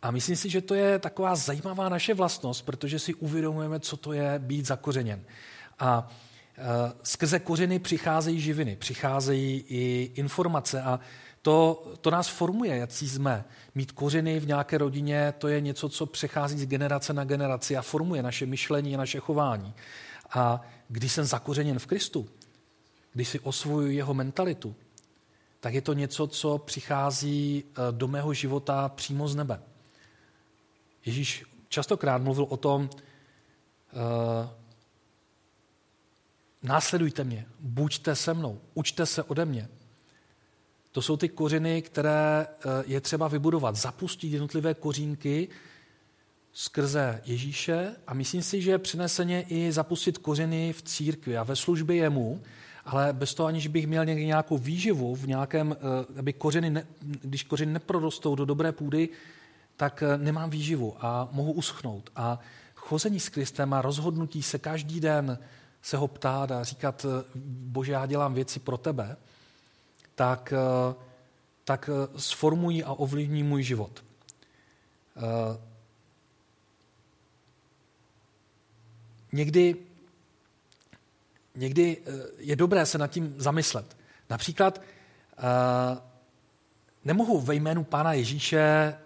A 0.01 0.12
myslím 0.12 0.35
si, 0.35 0.50
že 0.50 0.62
to 0.62 0.74
je 0.74 1.00
taková 1.00 1.35
zajímavá 1.35 1.89
naše 1.89 2.13
vlastnost, 2.13 2.65
protože 2.65 3.00
si 3.00 3.13
uvědomujeme, 3.13 3.79
co 3.79 3.97
to 3.97 4.13
je 4.13 4.39
být 4.39 4.65
zakořeněn. 4.65 5.24
A 5.79 6.09
Eh, 6.57 6.93
skrze 7.03 7.39
kořeny 7.39 7.79
přicházejí 7.79 8.39
živiny, 8.39 8.75
přicházejí 8.75 9.65
i 9.67 10.12
informace 10.15 10.81
a 10.81 11.00
to, 11.45 11.93
to 12.01 12.11
nás 12.11 12.27
formuje, 12.27 12.77
jak 12.77 12.91
jsme. 12.91 13.45
Mít 13.75 13.91
kořeny 13.91 14.39
v 14.39 14.47
nějaké 14.47 14.77
rodině, 14.77 15.33
to 15.37 15.47
je 15.47 15.61
něco, 15.61 15.89
co 15.89 16.05
přechází 16.05 16.59
z 16.59 16.65
generace 16.65 17.13
na 17.13 17.23
generaci 17.23 17.77
a 17.77 17.81
formuje 17.81 18.23
naše 18.23 18.45
myšlení 18.45 18.95
a 18.95 18.97
naše 18.97 19.19
chování. 19.19 19.73
A 20.29 20.61
když 20.89 21.11
jsem 21.11 21.25
zakořeněn 21.25 21.79
v 21.79 21.85
Kristu, 21.85 22.29
když 23.13 23.29
si 23.29 23.39
osvojuji 23.39 23.97
jeho 23.97 24.13
mentalitu, 24.13 24.75
tak 25.59 25.73
je 25.73 25.81
to 25.81 25.93
něco, 25.93 26.27
co 26.27 26.57
přichází 26.57 27.63
eh, 27.67 27.81
do 27.91 28.07
mého 28.07 28.33
života 28.33 28.89
přímo 28.89 29.27
z 29.27 29.35
nebe. 29.35 29.61
Ježíš 31.05 31.45
častokrát 31.69 32.21
mluvil 32.21 32.47
o 32.49 32.57
tom, 32.57 32.89
eh, 33.93 34.49
Následujte 36.63 37.23
mě, 37.23 37.45
buďte 37.59 38.15
se 38.15 38.33
mnou, 38.33 38.61
učte 38.73 39.05
se 39.05 39.23
ode 39.23 39.45
mě. 39.45 39.69
To 40.95 41.01
jsou 41.01 41.17
ty 41.17 41.29
kořeny, 41.29 41.81
které 41.81 42.47
eh, 42.47 42.83
je 42.85 43.01
třeba 43.01 43.27
vybudovat. 43.27 43.75
Zapustit 43.75 44.31
jednotlivé 44.31 44.73
kořínky 44.73 45.47
skrze 46.53 47.21
Ježíše 47.25 47.95
a 48.07 48.13
myslím 48.13 48.41
si, 48.41 48.61
že 48.61 48.77
přineseně 48.77 49.41
i 49.41 49.71
zapustit 49.71 50.17
kořeny 50.17 50.73
v 50.73 50.81
církvi 50.81 51.37
a 51.37 51.43
ve 51.43 51.55
službě 51.55 51.95
jemu, 51.95 52.41
ale 52.85 53.13
bez 53.13 53.33
toho, 53.33 53.47
aniž 53.47 53.67
bych 53.67 53.87
měl 53.87 54.05
někdy 54.05 54.25
nějakou 54.25 54.57
výživu, 54.57 55.15
v 55.15 55.27
nějakém, 55.27 55.75
eh, 55.79 56.19
aby 56.19 56.33
kořeny, 56.33 56.69
ne, 56.69 56.87
když 57.01 57.43
kořeny 57.43 57.73
neprorostou 57.73 58.35
do 58.35 58.45
dobré 58.45 58.71
půdy, 58.71 59.09
tak 59.77 60.03
eh, 60.03 60.17
nemám 60.17 60.49
výživu 60.49 60.95
a 60.99 61.29
mohu 61.31 61.51
uschnout. 61.51 62.09
A 62.15 62.39
chození 62.75 63.19
s 63.19 63.29
Kristem 63.29 63.73
a 63.73 63.81
rozhodnutí 63.81 64.43
se 64.43 64.59
každý 64.59 64.99
den 64.99 65.39
se 65.81 65.97
ho 65.97 66.07
ptát 66.07 66.51
a 66.51 66.63
říkat, 66.63 67.05
bože, 67.45 67.91
já 67.91 68.05
dělám 68.05 68.33
věci 68.33 68.59
pro 68.59 68.77
tebe, 68.77 69.17
tak, 70.15 70.53
eh, 70.53 70.95
tak 71.63 71.89
eh, 71.89 72.19
sformují 72.19 72.84
a 72.84 72.91
ovlivní 72.91 73.43
můj 73.43 73.63
život. 73.63 74.05
Někdy, 79.31 79.75
někdy 81.55 81.98
je 82.38 82.55
dobré 82.55 82.86
se 82.86 82.98
nad 82.98 83.07
tím 83.07 83.36
zamyslet. 83.38 83.98
Například 84.29 84.81
nemohu 87.05 87.41
ve 87.41 87.55
jménu 87.55 87.84
Pána 87.84 88.13
Ježíše 88.13 88.98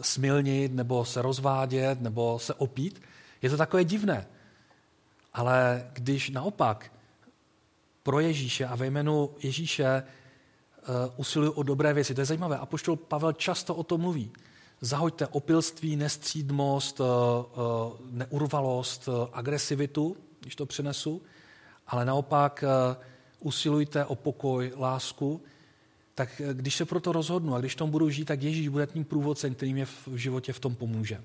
smilnit 0.00 0.72
nebo 0.72 1.04
se 1.04 1.22
rozvádět 1.22 2.00
nebo 2.00 2.38
se 2.38 2.54
opít. 2.54 3.02
Je 3.42 3.50
to 3.50 3.56
takové 3.56 3.84
divné. 3.84 4.26
Ale 5.32 5.90
když 5.92 6.30
naopak 6.30 6.92
pro 8.02 8.20
Ježíše 8.20 8.66
a 8.66 8.76
ve 8.76 8.86
jménu 8.86 9.30
Ježíše 9.42 10.02
uh, 10.02 10.94
usiluju 11.16 11.52
o 11.52 11.62
dobré 11.62 11.92
věci, 11.92 12.14
to 12.14 12.20
je 12.20 12.24
zajímavé. 12.24 12.58
Apoštol 12.58 12.96
Pavel 12.96 13.32
často 13.32 13.74
o 13.74 13.82
tom 13.82 14.00
mluví. 14.00 14.30
Zahoďte 14.80 15.26
opilství, 15.26 15.96
nestřídmost, 15.96 17.00
uh, 17.00 17.06
uh, 17.06 17.92
neurvalost, 18.10 19.08
agresivitu, 19.32 20.16
když 20.40 20.56
to 20.56 20.66
přinesu, 20.66 21.22
ale 21.86 22.04
naopak 22.04 22.64
usilujte 23.40 24.04
o 24.04 24.14
pokoj, 24.14 24.72
lásku, 24.76 25.40
tak 26.14 26.42
když 26.52 26.76
se 26.76 26.84
proto 26.84 27.12
rozhodnu 27.12 27.54
a 27.54 27.60
když 27.60 27.74
tom 27.74 27.90
budu 27.90 28.10
žít, 28.10 28.24
tak 28.24 28.42
Ježíš 28.42 28.68
bude 28.68 28.86
tím 28.86 29.04
průvodcem, 29.04 29.54
který 29.54 29.72
mě 29.72 29.86
v 29.86 30.08
životě 30.14 30.52
v 30.52 30.60
tom 30.60 30.74
pomůže. 30.74 31.20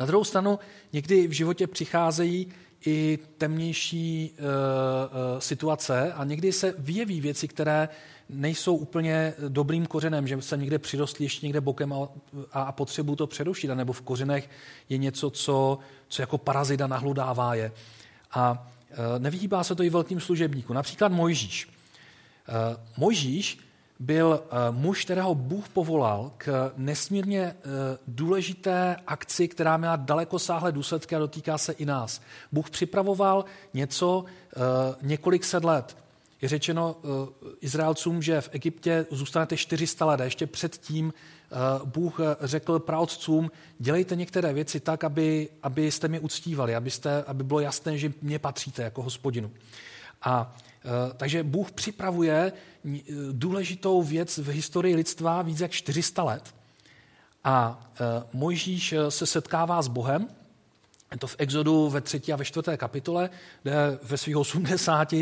Na 0.00 0.06
druhou 0.06 0.24
stranu 0.24 0.58
někdy 0.92 1.26
v 1.26 1.32
životě 1.32 1.66
přicházejí 1.66 2.48
i 2.86 3.18
temnější 3.38 4.30
uh, 4.38 4.44
uh, 4.44 5.38
situace 5.38 6.12
a 6.12 6.24
někdy 6.24 6.52
se 6.52 6.74
vyjeví 6.78 7.20
věci, 7.20 7.48
které 7.48 7.88
nejsou 8.28 8.76
úplně 8.76 9.34
dobrým 9.48 9.86
kořenem, 9.86 10.26
že 10.26 10.42
se 10.42 10.56
někde 10.56 10.78
přirostli 10.78 11.24
ještě 11.24 11.46
někde 11.46 11.60
bokem 11.60 11.92
a, 11.92 12.08
a, 12.52 12.62
a 12.62 12.72
to 13.16 13.26
přerušit, 13.26 13.70
nebo 13.74 13.92
v 13.92 14.00
kořenech 14.00 14.50
je 14.88 14.98
něco, 14.98 15.30
co, 15.30 15.78
co 16.08 16.22
jako 16.22 16.38
parazita 16.38 16.86
nahludává 16.86 17.54
je. 17.54 17.72
A 18.30 18.68
uh, 18.90 18.96
nevyhýbá 19.18 19.64
se 19.64 19.74
to 19.74 19.82
i 19.82 19.90
velkým 19.90 20.20
služebníkům. 20.20 20.76
Například 20.76 21.12
Mojžíš. 21.12 21.68
Uh, 21.68 22.80
Mojžíš 22.96 23.65
byl 23.98 24.42
eh, 24.44 24.56
muž, 24.70 25.04
kterého 25.04 25.34
Bůh 25.34 25.68
povolal 25.68 26.32
k 26.38 26.72
nesmírně 26.76 27.40
eh, 27.40 27.54
důležité 28.06 28.96
akci, 29.06 29.48
která 29.48 29.76
měla 29.76 29.96
daleko 29.96 30.38
sáhlé 30.38 30.72
důsledky 30.72 31.16
a 31.16 31.18
dotýká 31.18 31.58
se 31.58 31.72
i 31.72 31.86
nás. 31.86 32.20
Bůh 32.52 32.70
připravoval 32.70 33.44
něco 33.74 34.24
eh, 34.24 34.60
několik 35.02 35.44
set 35.44 35.64
let. 35.64 35.96
Je 36.42 36.48
řečeno 36.48 36.96
Izraelcům, 37.60 38.22
že 38.22 38.40
v 38.40 38.48
Egyptě 38.52 39.06
zůstanete 39.10 39.56
400 39.56 40.04
let 40.04 40.20
a 40.20 40.24
ještě 40.24 40.46
předtím 40.46 41.12
Bůh 41.84 42.20
řekl 42.40 42.78
praotcům, 42.78 43.50
dělejte 43.78 44.16
některé 44.16 44.52
věci 44.52 44.80
tak, 44.80 45.04
aby, 45.04 45.48
abyste 45.62 46.08
mě 46.08 46.20
uctívali, 46.20 46.74
abyste, 46.74 47.24
aby 47.26 47.44
bylo 47.44 47.60
jasné, 47.60 47.98
že 47.98 48.12
mě 48.22 48.38
patříte 48.38 48.82
jako 48.82 49.02
hospodinu. 49.02 49.50
A 50.22 50.56
takže 51.16 51.42
Bůh 51.42 51.72
připravuje 51.72 52.52
eh, 52.52 53.02
důležitou 53.32 54.02
věc 54.02 54.38
v 54.38 54.48
historii 54.48 54.96
lidstva 54.96 55.42
víc 55.42 55.60
jak 55.60 55.70
400 55.70 56.22
let. 56.22 56.54
A 57.44 57.90
eh, 57.94 58.24
Mojžíš 58.32 58.94
se 59.08 59.26
setkává 59.26 59.82
s 59.82 59.88
Bohem, 59.88 60.28
je 61.12 61.18
to 61.18 61.26
v 61.26 61.36
Exodu 61.38 61.88
ve 61.88 62.00
třetí 62.00 62.32
a 62.32 62.36
ve 62.36 62.44
čtvrté 62.44 62.76
kapitole, 62.76 63.30
kde 63.62 63.98
ve 64.02 64.16
svých 64.16 64.36
80 64.36 65.14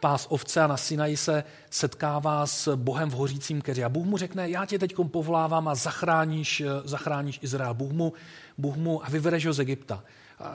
pás 0.00 0.26
ovce 0.30 0.60
a 0.60 0.66
na 0.66 0.76
Sinaji 0.76 1.16
se 1.16 1.44
setkává 1.70 2.46
s 2.46 2.76
Bohem 2.76 3.10
v 3.10 3.14
hořícím 3.14 3.60
keři. 3.60 3.84
A 3.84 3.88
Bůh 3.88 4.06
mu 4.06 4.16
řekne, 4.16 4.50
já 4.50 4.66
tě 4.66 4.78
teď 4.78 4.94
povolávám 5.10 5.68
a 5.68 5.74
zachráníš, 5.74 6.62
zachráníš 6.84 7.38
Izrael. 7.42 7.74
Bůh 7.74 7.92
mu, 7.92 8.12
Bůh 8.58 8.76
mu 8.76 9.04
a 9.04 9.08
vyvedeš 9.08 9.46
ho 9.46 9.52
z 9.52 9.60
Egypta. 9.60 10.04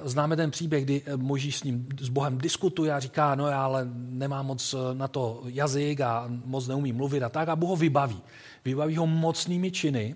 Známe 0.04 0.36
ten 0.36 0.52
příběh, 0.52 0.84
kdy 0.84 1.04
Možíš 1.16 1.58
s 1.58 1.64
ním, 1.64 1.88
s 2.00 2.10
Bohem 2.10 2.38
diskutuje 2.38 2.94
a 2.94 3.00
říká, 3.00 3.36
no 3.36 3.48
já 3.48 3.64
ale 3.64 3.88
nemám 3.94 4.46
moc 4.46 4.76
na 4.94 5.08
to 5.08 5.42
jazyk 5.46 6.02
a 6.02 6.26
moc 6.28 6.68
neumím 6.68 6.96
mluvit 6.96 7.24
a 7.24 7.30
tak 7.30 7.50
a 7.50 7.56
Bůh 7.56 7.70
ho 7.70 7.76
vybaví. 7.76 8.22
Vybaví 8.66 8.98
ho 8.98 9.08
mocnými 9.08 9.72
činy 9.72 10.16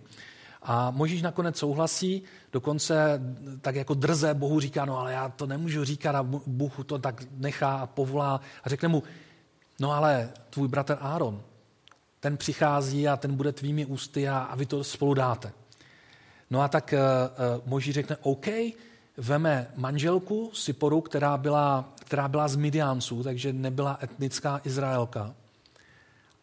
a 0.61 0.91
Možíš 0.91 1.21
nakonec 1.21 1.57
souhlasí, 1.57 2.23
dokonce 2.53 3.22
tak 3.62 3.75
jako 3.75 3.93
drze 3.93 4.34
Bohu 4.34 4.60
říká, 4.60 4.86
no 4.86 5.00
ale 5.00 5.13
já 5.13 5.29
to 5.29 5.46
nemůžu 5.46 5.84
říkat 5.84 6.15
a 6.15 6.24
Bůh 6.48 6.86
to 6.86 7.00
tak 7.00 7.24
nechá 7.31 7.75
a 7.75 7.86
povolá 7.86 8.41
a 8.63 8.70
řekne 8.70 8.88
mu, 8.88 9.03
no 9.79 9.91
ale 9.91 10.29
tvůj 10.50 10.67
bratr 10.67 10.98
Áron, 11.01 11.41
ten 12.20 12.38
přichází 12.38 13.08
a 13.08 13.17
ten 13.17 13.36
bude 13.36 13.51
tvými 13.51 13.86
ústy 13.86 14.29
a, 14.29 14.38
a 14.38 14.55
vy 14.55 14.65
to 14.65 14.84
spolu 14.84 15.13
dáte. 15.13 15.51
No 16.50 16.62
a 16.62 16.67
tak 16.67 16.93
uh, 16.93 17.00
uh, 17.00 17.62
Moží 17.65 17.91
řekne, 17.91 18.17
OK, 18.22 18.48
veme 19.17 19.72
manželku 19.75 20.51
Siporu, 20.53 21.01
která 21.01 21.38
byla, 21.38 21.93
která 22.00 22.27
byla 22.27 22.48
z 22.48 22.55
Midianců, 22.55 23.24
takže 23.24 23.53
nebyla 23.53 24.00
etnická 24.03 24.62
Izraelka, 24.63 25.36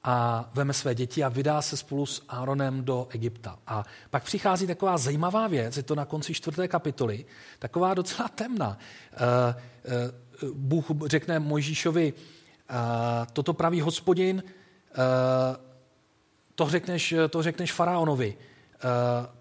a 0.05 0.50
veme 0.55 0.73
své 0.73 0.95
děti 0.95 1.25
a 1.25 1.28
vydá 1.28 1.62
se 1.62 1.76
spolu 1.76 2.07
s 2.07 2.23
Áronem 2.28 2.85
do 2.85 3.07
Egypta. 3.11 3.59
A 3.67 3.85
pak 4.11 4.25
přichází 4.25 4.67
taková 4.67 4.99
zajímavá 4.99 5.47
věc, 5.47 5.76
je 5.76 5.83
to 5.83 5.95
na 5.95 6.05
konci 6.05 6.35
čtvrté 6.35 6.69
kapitoly, 6.69 7.25
taková 7.59 7.95
docela 7.95 8.28
temná. 8.28 8.78
Eh, 9.12 9.17
eh, 9.85 10.12
Bůh 10.55 10.85
řekne 11.07 11.38
Mojžíšovi, 11.38 12.12
eh, 12.12 12.75
toto 13.33 13.55
praví 13.55 13.81
hospodin, 13.81 14.43
to 16.55 16.69
řekneš, 16.69 17.14
to 17.31 17.43
řekneš 17.43 17.73
faraonovi. 17.73 18.37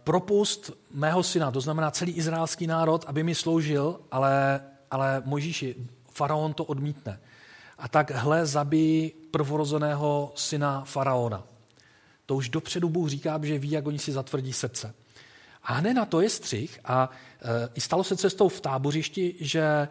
Propust 0.04 0.72
mého 0.92 1.24
syna, 1.24 1.52
to 1.52 1.62
znamená 1.62 1.92
celý 1.92 2.12
izraelský 2.12 2.68
národ, 2.68 3.06
aby 3.08 3.24
mi 3.24 3.36
sloužil, 3.36 4.00
ale, 4.12 4.62
ale 4.92 5.22
Mojžíši, 5.26 5.76
faraon 6.12 6.54
to 6.54 6.64
odmítne. 6.64 7.20
A 7.78 7.88
tak 7.88 8.12
hle 8.12 8.46
zabij 8.46 9.12
prvorozeného 9.32 10.32
syna 10.36 10.84
faraona. 10.86 11.44
To 12.26 12.36
už 12.36 12.50
dopředu 12.50 12.90
Bůh 12.90 13.10
říká, 13.10 13.40
že 13.44 13.60
ví, 13.60 13.72
jak 13.72 13.88
oni 13.88 14.00
si 14.00 14.12
zatvrdí 14.12 14.54
srdce. 14.54 14.94
A 15.64 15.74
hned 15.74 15.94
na 15.94 16.06
to 16.06 16.22
je 16.22 16.30
střih 16.30 16.80
a 16.86 17.10
e, 17.42 17.70
i 17.76 17.82
stalo 17.82 18.04
se 18.04 18.18
cestou 18.18 18.50
v 18.50 18.62
tábořišti, 18.62 19.36
že, 19.40 19.62
e, 19.62 19.88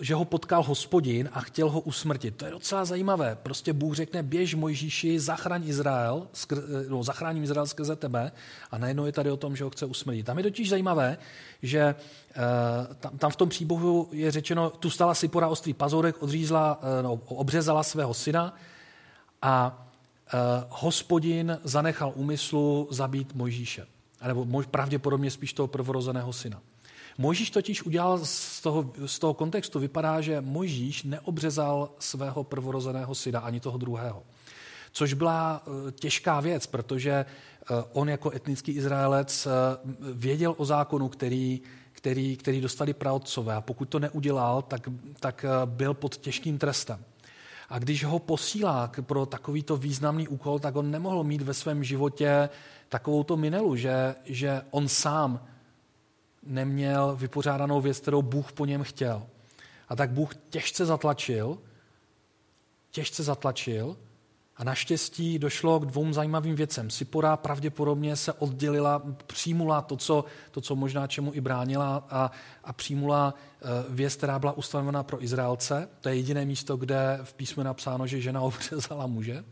že 0.00 0.14
ho 0.14 0.24
potkal 0.24 0.62
hospodin 0.62 1.28
a 1.32 1.40
chtěl 1.40 1.70
ho 1.70 1.80
usmrtit. 1.80 2.36
To 2.36 2.44
je 2.44 2.50
docela 2.50 2.84
zajímavé. 2.84 3.38
Prostě 3.42 3.72
Bůh 3.72 3.94
řekne, 3.94 4.22
běž 4.22 4.54
Mojžíši, 4.54 5.20
zachraň 5.20 5.68
Izrael, 5.68 6.28
skr, 6.32 6.58
e, 6.58 6.90
no, 6.90 7.02
zachráním 7.02 7.44
Izrael 7.44 7.66
skrze 7.66 7.96
tebe 7.96 8.32
a 8.70 8.78
najednou 8.78 9.06
je 9.06 9.12
tady 9.12 9.30
o 9.30 9.36
tom, 9.36 9.56
že 9.56 9.64
ho 9.64 9.70
chce 9.70 9.86
usmrtit. 9.86 10.26
Tam 10.26 10.38
je 10.38 10.44
totiž 10.44 10.68
zajímavé, 10.68 11.18
že 11.62 11.80
e, 11.80 11.94
tam, 13.00 13.18
tam 13.18 13.30
v 13.30 13.36
tom 13.36 13.48
příbohu 13.48 14.08
je 14.12 14.30
řečeno, 14.30 14.70
tu 14.70 14.90
stala 14.90 15.14
si 15.14 15.28
pora 15.28 15.48
ostrý 15.48 15.74
pazorek, 15.74 16.22
odřízla, 16.22 16.80
e, 16.98 17.02
no, 17.02 17.20
obřezala 17.26 17.82
svého 17.82 18.14
syna 18.14 18.54
a 19.42 19.82
Eh, 20.26 20.64
hospodin 20.68 21.58
zanechal 21.64 22.12
úmyslu 22.14 22.88
zabít 22.90 23.34
Mojžíše. 23.34 23.86
Nebo 24.26 24.62
pravděpodobně 24.70 25.30
spíš 25.30 25.52
toho 25.52 25.66
prvorozeného 25.66 26.32
syna. 26.32 26.60
Mojžíš 27.18 27.50
totiž 27.50 27.82
udělal 27.82 28.18
z 28.24 28.60
toho, 28.60 28.92
z 29.06 29.18
toho 29.18 29.34
kontextu, 29.34 29.78
vypadá, 29.78 30.20
že 30.20 30.40
Mojžíš 30.40 31.02
neobřezal 31.02 31.90
svého 31.98 32.44
prvorozeného 32.44 33.14
syna, 33.14 33.40
ani 33.40 33.60
toho 33.60 33.78
druhého. 33.78 34.22
Což 34.92 35.12
byla 35.12 35.62
eh, 35.66 35.92
těžká 35.92 36.40
věc, 36.40 36.66
protože 36.66 37.10
eh, 37.10 37.24
on 37.92 38.08
jako 38.08 38.30
etnický 38.30 38.72
Izraelec 38.72 39.48
věděl 40.12 40.54
o 40.58 40.64
zákonu, 40.64 41.08
který, 41.08 41.60
který, 41.92 42.36
který 42.36 42.60
dostali 42.60 42.94
praotcové 42.94 43.54
a 43.54 43.60
pokud 43.60 43.88
to 43.88 43.98
neudělal, 43.98 44.62
tak, 44.62 44.88
tak 45.20 45.44
byl 45.64 45.94
pod 45.94 46.16
těžkým 46.16 46.58
trestem. 46.58 47.04
A 47.68 47.78
když 47.78 48.04
ho 48.04 48.18
posílá 48.18 48.92
pro 49.00 49.26
takovýto 49.26 49.76
významný 49.76 50.28
úkol, 50.28 50.58
tak 50.58 50.76
on 50.76 50.90
nemohl 50.90 51.24
mít 51.24 51.42
ve 51.42 51.54
svém 51.54 51.84
životě 51.84 52.48
takovouto 52.88 53.36
minelu, 53.36 53.76
že, 53.76 54.14
že 54.24 54.62
on 54.70 54.88
sám 54.88 55.40
neměl 56.46 57.16
vypořádanou 57.16 57.80
věc, 57.80 58.00
kterou 58.00 58.22
Bůh 58.22 58.52
po 58.52 58.64
něm 58.64 58.82
chtěl. 58.82 59.26
A 59.88 59.96
tak 59.96 60.10
Bůh 60.10 60.34
těžce 60.50 60.86
zatlačil, 60.86 61.58
těžce 62.90 63.22
zatlačil 63.22 63.96
a 64.56 64.64
naštěstí 64.64 65.38
došlo 65.38 65.80
k 65.80 65.86
dvou 65.86 66.12
zajímavým 66.12 66.56
věcem. 66.56 66.90
Sipora 66.90 67.36
pravděpodobně 67.36 68.16
se 68.16 68.32
oddělila, 68.32 69.02
přijmula 69.26 69.80
to, 69.82 69.96
co, 69.96 70.24
to, 70.50 70.60
co 70.60 70.76
možná 70.76 71.06
čemu 71.06 71.34
i 71.34 71.40
bránila 71.40 72.06
a, 72.10 72.30
a 72.64 72.72
přijmula 72.72 73.34
eh, 73.34 73.66
věc, 73.88 74.16
která 74.16 74.38
byla 74.38 74.52
ustanovena 74.52 75.02
pro 75.02 75.24
Izraelce. 75.24 75.88
To 76.00 76.08
je 76.08 76.16
jediné 76.16 76.44
místo, 76.44 76.76
kde 76.76 77.18
v 77.22 77.34
písmu 77.34 77.60
je 77.60 77.64
napsáno, 77.64 78.06
že 78.06 78.20
žena 78.20 78.40
obřezala 78.50 79.06
muže. 79.06 79.44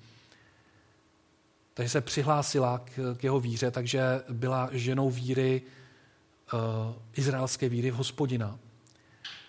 Takže 1.74 1.88
se 1.88 2.00
přihlásila 2.00 2.78
k, 2.78 3.16
k 3.16 3.24
jeho 3.24 3.40
víře, 3.40 3.70
takže 3.70 4.22
byla 4.28 4.68
ženou 4.72 5.10
víry, 5.10 5.62
izraelské 7.14 7.68
víry 7.68 7.90
v 7.90 7.94
hospodina 7.94 8.58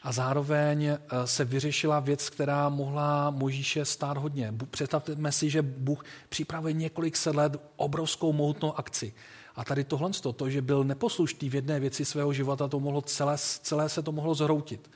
a 0.06 0.12
zároveň 0.12 0.86
eh, 0.86 0.98
se 1.26 1.46
vyřešila 1.46 2.00
věc, 2.00 2.30
která 2.30 2.70
mohla 2.70 3.30
Možíše 3.30 3.86
stát 3.86 4.18
hodně. 4.18 4.54
Představme 4.72 5.32
si, 5.32 5.50
že 5.50 5.62
Bůh 5.62 6.06
připravuje 6.30 6.74
několik 6.74 7.18
set 7.18 7.36
let 7.36 7.62
obrovskou 7.76 8.34
mohutnou 8.34 8.78
akci. 8.78 9.14
A 9.56 9.64
tady 9.66 9.84
tohle, 9.84 10.10
to, 10.36 10.50
že 10.50 10.62
byl 10.62 10.84
neposlušný 10.84 11.50
v 11.50 11.56
jedné 11.56 11.80
věci 11.80 12.06
svého 12.06 12.34
života, 12.34 12.68
to 12.68 12.80
mohlo 12.80 13.02
celé, 13.02 13.38
celé 13.38 13.90
se 13.90 14.02
to 14.02 14.12
mohlo 14.12 14.36
zhroutit. 14.36 14.92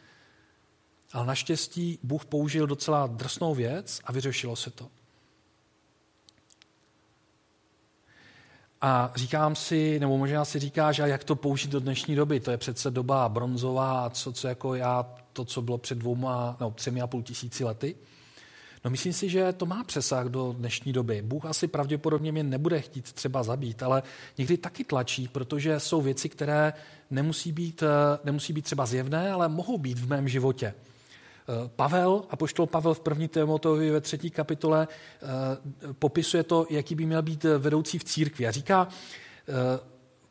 Ale 1.14 1.26
naštěstí 1.26 2.00
Bůh 2.04 2.26
použil 2.26 2.68
docela 2.68 3.08
drsnou 3.08 3.56
věc 3.56 4.02
a 4.04 4.12
vyřešilo 4.12 4.56
se 4.56 4.70
to. 4.70 4.88
A 8.82 9.12
říkám 9.16 9.56
si, 9.56 10.00
nebo 10.00 10.18
možná 10.18 10.46
si 10.46 10.60
říkáš, 10.60 11.00
a 11.00 11.08
jak 11.08 11.24
to 11.24 11.36
použít 11.36 11.72
do 11.72 11.80
dnešní 11.80 12.16
doby? 12.16 12.40
To 12.40 12.52
je 12.52 12.58
přece 12.58 12.92
doba 12.92 13.30
bronzová 13.30 14.10
co, 14.10 14.34
co 14.34 14.48
jako 14.48 14.76
já, 14.76 15.06
to, 15.34 15.46
co 15.46 15.62
bylo 15.62 15.78
před 15.78 15.98
dvouma, 15.98 16.58
no, 16.60 16.72
třemi 16.72 17.02
a 17.02 17.08
půl 17.08 17.24
tisíci 17.24 17.64
lety. 17.64 17.96
No 18.86 18.92
myslím 18.92 19.14
si, 19.14 19.30
že 19.30 19.54
to 19.54 19.66
má 19.66 19.84
přesah 19.84 20.26
do 20.26 20.56
dnešní 20.58 20.94
doby. 20.94 21.22
Bůh 21.22 21.46
asi 21.46 21.68
pravděpodobně 21.68 22.32
mě 22.32 22.44
nebude 22.44 22.82
chtít 22.82 23.14
třeba 23.14 23.44
zabít, 23.44 23.84
ale 23.84 24.04
někdy 24.38 24.58
taky 24.58 24.84
tlačí, 24.84 25.28
protože 25.28 25.80
jsou 25.80 26.02
věci, 26.02 26.30
které 26.30 26.74
nemusí 27.12 27.52
být, 27.52 27.84
nemusí 28.24 28.54
být 28.54 28.62
třeba 28.62 28.86
zjevné, 28.86 29.32
ale 29.32 29.50
mohou 29.50 29.78
být 29.78 30.00
v 30.00 30.10
mém 30.10 30.28
životě. 30.28 30.74
Eh, 31.50 31.70
Pavel, 31.76 32.24
a 32.30 32.36
poštol 32.36 32.68
Pavel 32.68 32.94
v 32.94 33.00
první 33.00 33.28
Timoteovi 33.28 33.92
ve 33.92 34.02
třetí 34.02 34.32
kapitole 34.32 34.88
eh, 34.88 35.94
popisuje 35.94 36.44
to, 36.44 36.66
jaký 36.70 36.96
by 36.96 37.06
měl 37.06 37.22
být 37.22 37.44
vedoucí 37.44 38.00
v 38.00 38.04
církvi. 38.04 38.48
A 38.48 38.52
říká, 38.52 38.88
eh, 38.88 39.80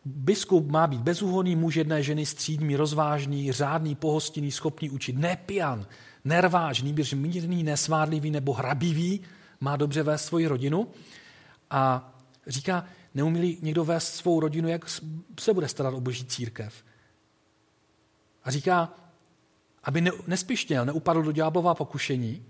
biskup 0.05 0.71
má 0.71 0.87
být 0.87 1.01
bezúhonný 1.01 1.57
muž 1.57 1.75
jedné 1.75 2.03
ženy, 2.03 2.27
střídný, 2.27 2.77
rozvážný, 2.77 3.53
řádný, 3.53 3.95
pohostinný, 3.95 4.51
schopný 4.51 4.91
učit, 4.91 5.19
nepijan, 5.19 5.87
nervážný, 6.25 6.93
běž 6.93 7.13
mírný, 7.13 7.63
nesvádlivý 7.63 8.31
nebo 8.31 8.53
hrabivý, 8.53 9.21
má 9.61 9.77
dobře 9.77 10.03
vést 10.03 10.25
svoji 10.25 10.47
rodinu. 10.47 10.89
A 11.71 12.13
říká, 12.47 12.85
neumí 13.15 13.59
někdo 13.63 13.85
vést 13.85 14.15
svou 14.15 14.41
rodinu, 14.41 14.69
jak 14.69 14.89
se 15.41 15.55
bude 15.55 15.69
starat 15.69 15.95
o 15.95 16.01
boží 16.01 16.25
církev. 16.25 16.85
A 18.45 18.51
říká, 18.51 18.95
aby 19.89 20.01
ne, 20.01 20.11
nespištěl, 20.27 20.85
neupadl 20.85 21.23
do 21.23 21.33
ďáblova 21.33 21.75
pokušení. 21.75 22.43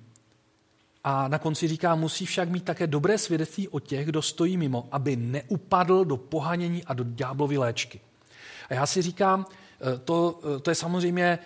A 1.04 1.28
na 1.28 1.38
konci 1.38 1.68
říká, 1.68 1.94
musí 1.94 2.26
však 2.26 2.48
mít 2.48 2.64
také 2.64 2.86
dobré 2.86 3.18
svědectví 3.18 3.68
o 3.68 3.80
těch, 3.80 4.06
kdo 4.06 4.22
stojí 4.22 4.56
mimo, 4.56 4.88
aby 4.92 5.16
neupadl 5.16 6.04
do 6.04 6.16
pohanění 6.16 6.84
a 6.84 6.94
do 6.94 7.04
ďáblovy 7.04 7.58
léčky. 7.58 8.00
A 8.68 8.74
já 8.74 8.86
si 8.86 9.02
říkám, 9.02 9.46
eh, 9.46 9.98
to, 9.98 10.40
eh, 10.56 10.60
to 10.60 10.70
je 10.70 10.74
samozřejmě, 10.74 11.38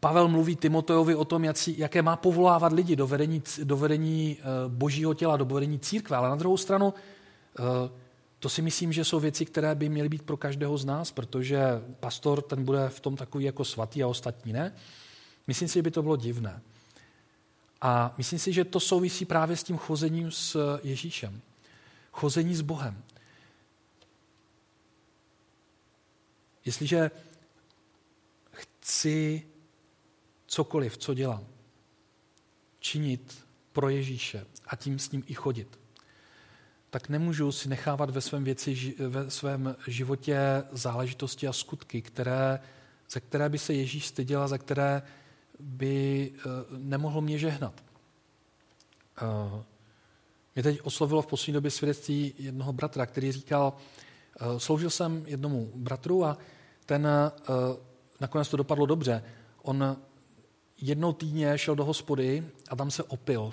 Pavel 0.00 0.28
mluví 0.28 0.56
Timotejovi 0.56 1.14
o 1.14 1.24
tom, 1.24 1.44
jaké 1.66 2.02
má 2.02 2.16
povolávat 2.16 2.72
lidi 2.72 2.96
do 2.96 3.06
vedení, 3.06 3.42
do 3.62 3.76
vedení 3.76 4.36
eh, 4.40 4.44
božího 4.68 5.14
těla, 5.14 5.36
do 5.36 5.44
vedení 5.44 5.78
církve, 5.78 6.16
ale 6.16 6.28
na 6.28 6.36
druhou 6.36 6.56
stranu 6.56 6.94
to 8.38 8.48
si 8.48 8.62
myslím, 8.62 8.92
že 8.92 9.04
jsou 9.04 9.20
věci, 9.20 9.44
které 9.44 9.74
by 9.74 9.88
měly 9.88 10.08
být 10.08 10.22
pro 10.22 10.36
každého 10.36 10.78
z 10.78 10.84
nás, 10.84 11.10
protože 11.10 11.60
pastor 12.00 12.42
ten 12.42 12.64
bude 12.64 12.88
v 12.88 13.00
tom 13.00 13.16
takový 13.16 13.44
jako 13.44 13.64
svatý 13.64 14.02
a 14.02 14.08
ostatní 14.08 14.52
ne. 14.52 14.72
Myslím 15.46 15.68
si, 15.68 15.74
že 15.74 15.82
by 15.82 15.90
to 15.90 16.02
bylo 16.02 16.16
divné. 16.16 16.62
A 17.80 18.14
myslím 18.18 18.38
si, 18.38 18.52
že 18.52 18.64
to 18.64 18.80
souvisí 18.80 19.24
právě 19.24 19.56
s 19.56 19.62
tím 19.62 19.76
chozením 19.76 20.30
s 20.30 20.78
Ježíšem. 20.82 21.40
Chození 22.12 22.54
s 22.54 22.60
Bohem. 22.60 23.02
Jestliže 26.64 27.10
chci 28.52 29.46
cokoliv, 30.46 30.96
co 30.96 31.14
dělám, 31.14 31.46
činit 32.78 33.44
pro 33.72 33.88
Ježíše 33.88 34.46
a 34.66 34.76
tím 34.76 34.98
s 34.98 35.10
ním 35.10 35.24
i 35.26 35.34
chodit, 35.34 35.78
tak 36.90 37.08
nemůžu 37.08 37.52
si 37.52 37.68
nechávat 37.68 38.10
ve 38.10 38.20
svém, 38.20 38.44
věci, 38.44 38.94
ve 38.98 39.30
svém 39.30 39.76
životě 39.86 40.38
záležitosti 40.72 41.48
a 41.48 41.52
skutky, 41.52 42.02
které, 42.02 42.60
ze 43.10 43.20
které 43.20 43.48
by 43.48 43.58
se 43.58 43.74
Ježíš 43.74 44.06
styděl 44.06 44.42
a 44.42 44.48
za 44.48 44.58
které 44.58 45.02
by 45.60 46.32
eh, 46.34 46.40
nemohl 46.76 47.20
mě 47.20 47.38
žehnat. 47.38 47.82
Eh, 49.22 49.62
mě 50.54 50.62
teď 50.62 50.80
oslovilo 50.82 51.22
v 51.22 51.26
poslední 51.26 51.54
době 51.54 51.70
svědectví 51.70 52.34
jednoho 52.38 52.72
bratra, 52.72 53.06
který 53.06 53.32
říkal, 53.32 53.72
eh, 54.40 54.60
sloužil 54.60 54.90
jsem 54.90 55.22
jednomu 55.26 55.70
bratru 55.74 56.24
a 56.24 56.38
ten 56.86 57.08
nakonec 58.20 58.48
to 58.48 58.56
dopadlo 58.56 58.86
dobře. 58.86 59.24
On 59.62 59.96
jednou 60.80 61.12
týdně 61.12 61.58
šel 61.58 61.74
do 61.74 61.84
hospody 61.84 62.46
a 62.68 62.76
tam 62.76 62.90
se 62.90 63.02
opil. 63.02 63.52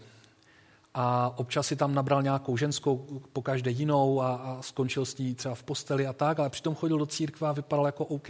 A 0.94 1.34
občas 1.38 1.68
si 1.68 1.76
tam 1.76 1.96
nabral 1.96 2.24
nějakou 2.24 2.58
ženskou, 2.58 3.22
po 3.34 3.42
každé 3.42 3.72
jinou 3.72 4.22
a, 4.22 4.36
a 4.36 4.62
skončil 4.62 5.06
s 5.06 5.18
ní 5.18 5.36
třeba 5.36 5.56
v 5.56 5.64
posteli 5.64 6.08
a 6.08 6.14
tak, 6.14 6.40
ale 6.40 6.50
přitom 6.50 6.76
chodil 6.76 6.98
do 6.98 7.06
církve 7.06 7.48
a 7.48 7.52
vypadal 7.52 7.86
jako 7.86 8.06
OK 8.06 8.30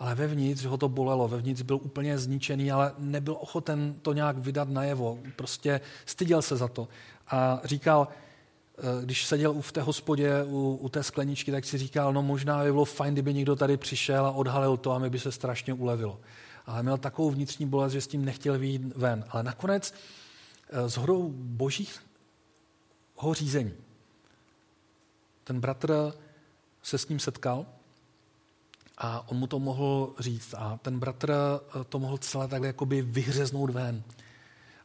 ale 0.00 0.14
vevnitř 0.14 0.64
ho 0.64 0.76
to 0.76 0.88
bolelo, 0.88 1.28
vevnitř 1.28 1.62
byl 1.62 1.76
úplně 1.82 2.18
zničený, 2.18 2.72
ale 2.72 2.92
nebyl 2.98 3.36
ochoten 3.40 3.94
to 4.02 4.12
nějak 4.12 4.38
vydat 4.38 4.68
najevo. 4.68 5.18
Prostě 5.36 5.80
styděl 6.06 6.42
se 6.42 6.56
za 6.56 6.68
to. 6.68 6.88
A 7.28 7.60
říkal, 7.64 8.08
eh, 8.78 8.82
když 9.04 9.26
seděl 9.26 9.60
v 9.60 9.72
té 9.72 9.82
hospodě 9.82 10.44
u, 10.44 10.78
u 10.80 10.88
té 10.88 11.02
skleničky, 11.02 11.52
tak 11.52 11.64
si 11.64 11.78
říkal, 11.78 12.12
no 12.12 12.22
možná 12.22 12.64
by 12.64 12.72
bylo 12.72 12.84
fajn, 12.84 13.12
kdyby 13.12 13.34
někdo 13.34 13.56
tady 13.56 13.76
přišel 13.76 14.26
a 14.26 14.30
odhalil 14.30 14.76
to 14.76 14.92
a 14.92 14.98
mi 14.98 15.10
by 15.10 15.18
se 15.18 15.32
strašně 15.32 15.74
ulevilo. 15.74 16.20
Ale 16.66 16.82
měl 16.82 16.98
takovou 16.98 17.30
vnitřní 17.30 17.66
bolest, 17.66 17.92
že 17.92 18.00
s 18.00 18.06
tím 18.06 18.24
nechtěl 18.24 18.58
vyjít 18.58 18.82
ven. 18.96 19.24
Ale 19.28 19.42
nakonec 19.42 19.94
s 20.72 20.96
eh, 20.96 21.00
hodou 21.00 21.32
božího 21.34 21.90
řízení 23.32 23.72
ten 25.50 25.60
bratr 25.60 26.12
se 26.82 26.98
s 26.98 27.08
ním 27.08 27.18
setkal 27.18 27.66
a 29.00 29.28
on 29.28 29.36
mu 29.36 29.46
to 29.46 29.58
mohl 29.58 30.14
říct 30.18 30.54
a 30.54 30.78
ten 30.82 30.98
bratr 30.98 31.32
to 31.88 31.98
mohl 31.98 32.18
celé 32.18 32.48
takhle 32.48 32.66
jakoby 32.66 33.02
vyhřeznout 33.02 33.70
ven. 33.70 34.02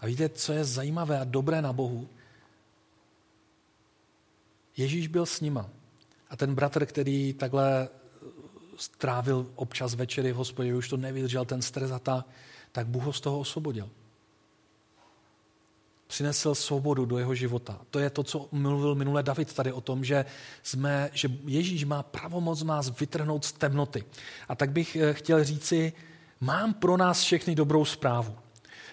A 0.01 0.05
víte, 0.05 0.29
co 0.29 0.53
je 0.53 0.65
zajímavé 0.65 1.19
a 1.19 1.23
dobré 1.23 1.61
na 1.61 1.73
Bohu? 1.73 2.09
Ježíš 4.77 5.07
byl 5.07 5.25
s 5.25 5.41
nima. 5.41 5.69
A 6.29 6.37
ten 6.37 6.55
bratr, 6.55 6.85
který 6.85 7.33
takhle 7.33 7.89
strávil 8.77 9.51
občas 9.55 9.95
večery 9.95 10.31
v 10.31 10.35
hospodě, 10.35 10.75
už 10.75 10.89
to 10.89 10.97
nevydržel, 10.97 11.45
ten 11.45 11.61
stres 11.61 11.91
a 11.91 11.99
ta, 11.99 12.25
tak 12.71 12.87
Bůh 12.87 13.03
ho 13.03 13.13
z 13.13 13.21
toho 13.21 13.39
osvobodil. 13.39 13.89
Přinesl 16.07 16.55
svobodu 16.55 17.05
do 17.05 17.17
jeho 17.17 17.35
života. 17.35 17.81
To 17.89 17.99
je 17.99 18.09
to, 18.09 18.23
co 18.23 18.47
mluvil 18.51 18.95
minule 18.95 19.23
David 19.23 19.53
tady 19.53 19.71
o 19.71 19.81
tom, 19.81 20.03
že, 20.03 20.25
jsme, 20.63 21.09
že 21.13 21.29
Ježíš 21.45 21.83
má 21.83 22.03
pravomoc 22.03 22.63
nás 22.63 22.99
vytrhnout 22.99 23.45
z 23.45 23.51
temnoty. 23.51 24.03
A 24.49 24.55
tak 24.55 24.71
bych 24.71 24.95
eh, 24.95 25.13
chtěl 25.13 25.43
říci, 25.43 25.93
mám 26.41 26.73
pro 26.73 26.97
nás 26.97 27.21
všechny 27.21 27.55
dobrou 27.55 27.85
zprávu. 27.85 28.35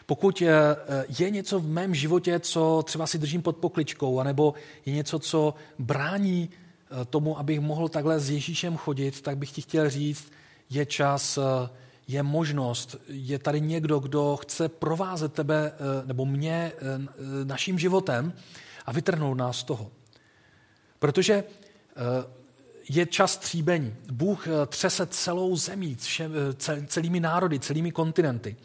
Pokud 0.06 0.42
eh, 0.42 0.76
je 1.18 1.30
něco 1.30 1.60
v 1.60 1.66
mém 1.66 1.94
životě, 1.94 2.40
co 2.40 2.82
třeba 2.86 3.06
si 3.06 3.18
držím 3.18 3.42
pod 3.42 3.56
pokličkou, 3.56 4.20
anebo 4.20 4.54
je 4.86 4.92
něco, 4.92 5.18
co 5.18 5.54
brání 5.78 6.50
eh, 6.50 7.04
tomu, 7.04 7.38
abych 7.38 7.60
mohl 7.60 7.88
takhle 7.88 8.20
s 8.20 8.30
Ježíšem 8.30 8.76
chodit, 8.76 9.20
tak 9.20 9.38
bych 9.38 9.50
ti 9.50 9.60
chtěl 9.60 9.90
říct, 9.90 10.32
je 10.70 10.86
čas, 10.86 11.38
eh, 11.38 11.68
je 12.08 12.22
možnost, 12.22 12.96
je 13.08 13.38
tady 13.38 13.60
někdo, 13.60 13.98
kdo 13.98 14.36
chce 14.36 14.68
provázet 14.68 15.32
tebe 15.32 15.72
nebo 16.04 16.26
mě 16.26 16.72
naším 17.44 17.78
životem 17.78 18.32
a 18.86 18.92
vytrhnout 18.92 19.38
nás 19.38 19.58
z 19.58 19.64
toho. 19.64 19.90
Protože 20.98 21.44
je 22.88 23.06
čas 23.06 23.36
tříbení. 23.36 23.94
Bůh 24.12 24.48
třese 24.66 25.06
celou 25.06 25.56
zemí, 25.56 25.96
celými 26.86 27.20
národy, 27.20 27.58
celými 27.58 27.92
kontinenty. 27.92 28.56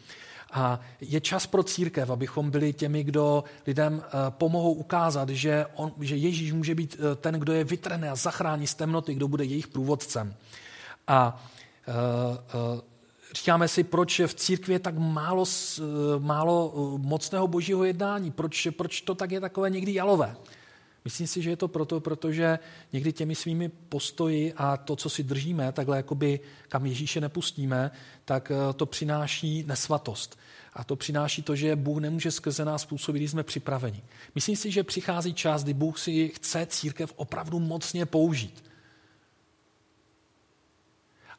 A 0.52 0.80
je 1.00 1.20
čas 1.20 1.46
pro 1.46 1.62
církev, 1.62 2.10
abychom 2.10 2.50
byli 2.50 2.72
těmi, 2.72 3.04
kdo 3.04 3.44
lidem 3.66 4.02
eh, 4.04 4.10
pomohou 4.30 4.72
ukázat, 4.72 5.28
že, 5.28 5.66
on, 5.74 5.92
že 6.00 6.16
Ježíš 6.16 6.52
může 6.52 6.74
být 6.74 6.96
eh, 6.98 7.16
ten, 7.16 7.34
kdo 7.34 7.52
je 7.52 7.64
vytrhne 7.64 8.10
a 8.10 8.16
zachrání 8.16 8.66
z 8.66 8.74
temnoty, 8.74 9.14
kdo 9.14 9.28
bude 9.28 9.44
jejich 9.44 9.68
průvodcem. 9.68 10.34
A 11.06 11.44
uh, 11.88 11.94
uh, 12.74 12.80
říkáme 13.34 13.68
si, 13.68 13.84
proč 13.84 14.20
v 14.26 14.34
církvi 14.34 14.72
je 14.72 14.78
tak 14.78 14.98
málo, 14.98 15.44
málo 16.18 16.72
mocného 16.98 17.48
božího 17.48 17.84
jednání, 17.84 18.30
proč, 18.30 18.68
proč 18.76 19.00
to 19.00 19.14
tak 19.14 19.30
je 19.30 19.40
takové 19.40 19.70
někdy 19.70 19.94
jalové. 19.94 20.36
Myslím 21.04 21.26
si, 21.26 21.42
že 21.42 21.50
je 21.50 21.56
to 21.56 21.68
proto, 21.68 22.00
protože 22.00 22.58
někdy 22.92 23.12
těmi 23.12 23.34
svými 23.34 23.68
postoji 23.68 24.52
a 24.56 24.76
to, 24.76 24.96
co 24.96 25.10
si 25.10 25.22
držíme, 25.22 25.72
takhle 25.72 25.96
jakoby 25.96 26.40
kam 26.68 26.86
Ježíše 26.86 27.20
nepustíme, 27.20 27.90
tak 28.24 28.50
eh, 28.50 28.72
to 28.72 28.86
přináší 28.86 29.64
nesvatost. 29.66 30.38
A 30.72 30.84
to 30.84 30.96
přináší 30.96 31.42
to, 31.42 31.56
že 31.56 31.76
Bůh 31.76 31.98
nemůže 32.00 32.30
skrze 32.30 32.64
nás 32.64 32.82
způsobit, 32.82 33.20
když 33.20 33.30
jsme 33.30 33.42
připraveni. 33.42 34.02
Myslím 34.34 34.56
si, 34.56 34.70
že 34.70 34.84
přichází 34.84 35.34
čas, 35.34 35.64
kdy 35.64 35.74
Bůh 35.74 35.98
si 35.98 36.28
chce 36.28 36.66
církev 36.66 37.12
opravdu 37.16 37.58
mocně 37.58 38.06
použít. 38.06 38.64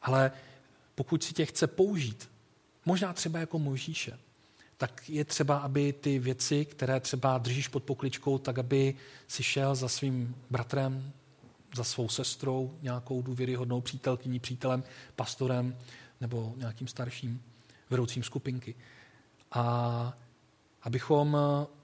Ale 0.01 0.31
pokud 0.99 1.23
si 1.23 1.33
tě 1.33 1.45
chce 1.45 1.67
použít, 1.67 2.29
možná 2.85 3.13
třeba 3.13 3.39
jako 3.39 3.59
Mojžíše, 3.59 4.19
tak 4.77 5.09
je 5.09 5.25
třeba, 5.25 5.57
aby 5.57 5.93
ty 5.93 6.19
věci, 6.19 6.65
které 6.65 6.99
třeba 6.99 7.37
držíš 7.37 7.67
pod 7.67 7.83
pokličkou, 7.83 8.37
tak 8.37 8.59
aby 8.59 8.95
si 9.27 9.43
šel 9.43 9.75
za 9.75 9.87
svým 9.87 10.35
bratrem, 10.49 11.11
za 11.75 11.83
svou 11.83 12.09
sestrou, 12.09 12.77
nějakou 12.81 13.21
důvěryhodnou 13.21 13.81
přítelkyní, 13.81 14.39
přítelem, 14.39 14.83
pastorem 15.15 15.77
nebo 16.21 16.53
nějakým 16.57 16.87
starším 16.87 17.43
vedoucím 17.89 18.23
skupinky. 18.23 18.75
A 19.51 20.17
abychom 20.83 21.37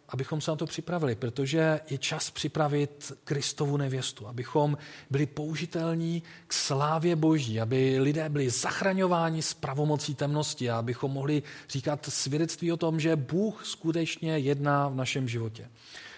abychom 0.10 0.41
se 0.41 0.51
na 0.51 0.58
to 0.58 0.65
připravili, 0.65 1.15
protože 1.15 1.79
je 1.89 1.97
čas 1.97 2.31
připravit 2.31 3.12
Kristovu 3.23 3.77
nevěstu, 3.77 4.27
abychom 4.27 4.77
byli 5.10 5.25
použitelní 5.25 6.23
k 6.47 6.53
slávě 6.53 7.15
Boží, 7.15 7.62
aby 7.62 7.99
lidé 7.99 8.29
byli 8.29 8.49
zachraňováni 8.49 9.41
z 9.41 9.53
pravomocí 9.53 10.15
temnosti 10.15 10.69
a 10.69 10.77
abychom 10.77 11.12
mohli 11.12 11.43
říkat 11.69 12.05
svědectví 12.10 12.71
o 12.71 12.77
tom, 12.77 12.99
že 12.99 13.15
Bůh 13.15 13.65
skutečně 13.65 14.38
jedná 14.38 14.89
v 14.89 14.95
našem 14.95 15.27
životě. 15.27 15.69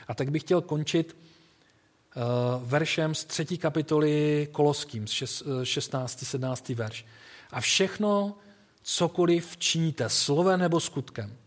A 0.08 0.14
tak 0.14 0.32
bych 0.32 0.42
chtěl 0.42 0.62
končit 0.62 1.18
uh, 1.18 2.24
veršem 2.64 3.16
z 3.16 3.26
třetí 3.26 3.58
kapitoly 3.58 4.48
Koloským, 4.52 5.08
z 5.08 5.44
16. 5.64 6.24
17. 6.24 6.70
verš. 6.70 7.06
A 7.52 7.62
všechno, 7.62 8.36
cokoliv 8.84 9.58
činíte 9.58 10.10
slovem 10.10 10.60
nebo 10.60 10.80
skutkem, 10.80 11.38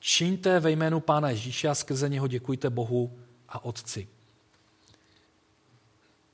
Čiňte 0.00 0.60
ve 0.60 0.70
jménu 0.70 1.00
Pána 1.00 1.30
Ježíše 1.30 1.68
a 1.68 1.74
skrze 1.74 2.08
něho 2.08 2.26
děkujte 2.26 2.70
Bohu 2.70 3.18
a 3.48 3.64
Otci. 3.64 4.08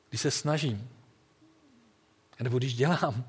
Když 0.08 0.20
se 0.20 0.30
snažím, 0.30 0.88
nebo 2.40 2.58
když 2.58 2.74
dělám 2.74 3.24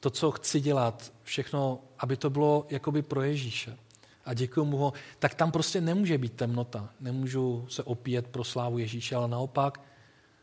to, 0.00 0.10
co 0.10 0.30
chci 0.30 0.60
dělat, 0.60 1.12
všechno, 1.22 1.80
aby 1.98 2.16
to 2.16 2.30
bylo 2.30 2.66
jakoby 2.70 3.02
pro 3.02 3.22
Ježíše 3.22 3.78
a 4.24 4.34
děkuji 4.34 4.64
mu 4.64 4.76
ho, 4.76 4.92
tak 5.18 5.34
tam 5.34 5.52
prostě 5.52 5.80
nemůže 5.80 6.18
být 6.18 6.32
temnota. 6.32 6.88
Nemůžu 7.00 7.66
se 7.68 7.82
opíjet 7.82 8.26
pro 8.26 8.44
slávu 8.44 8.78
Ježíše, 8.78 9.16
ale 9.16 9.28
naopak 9.28 9.80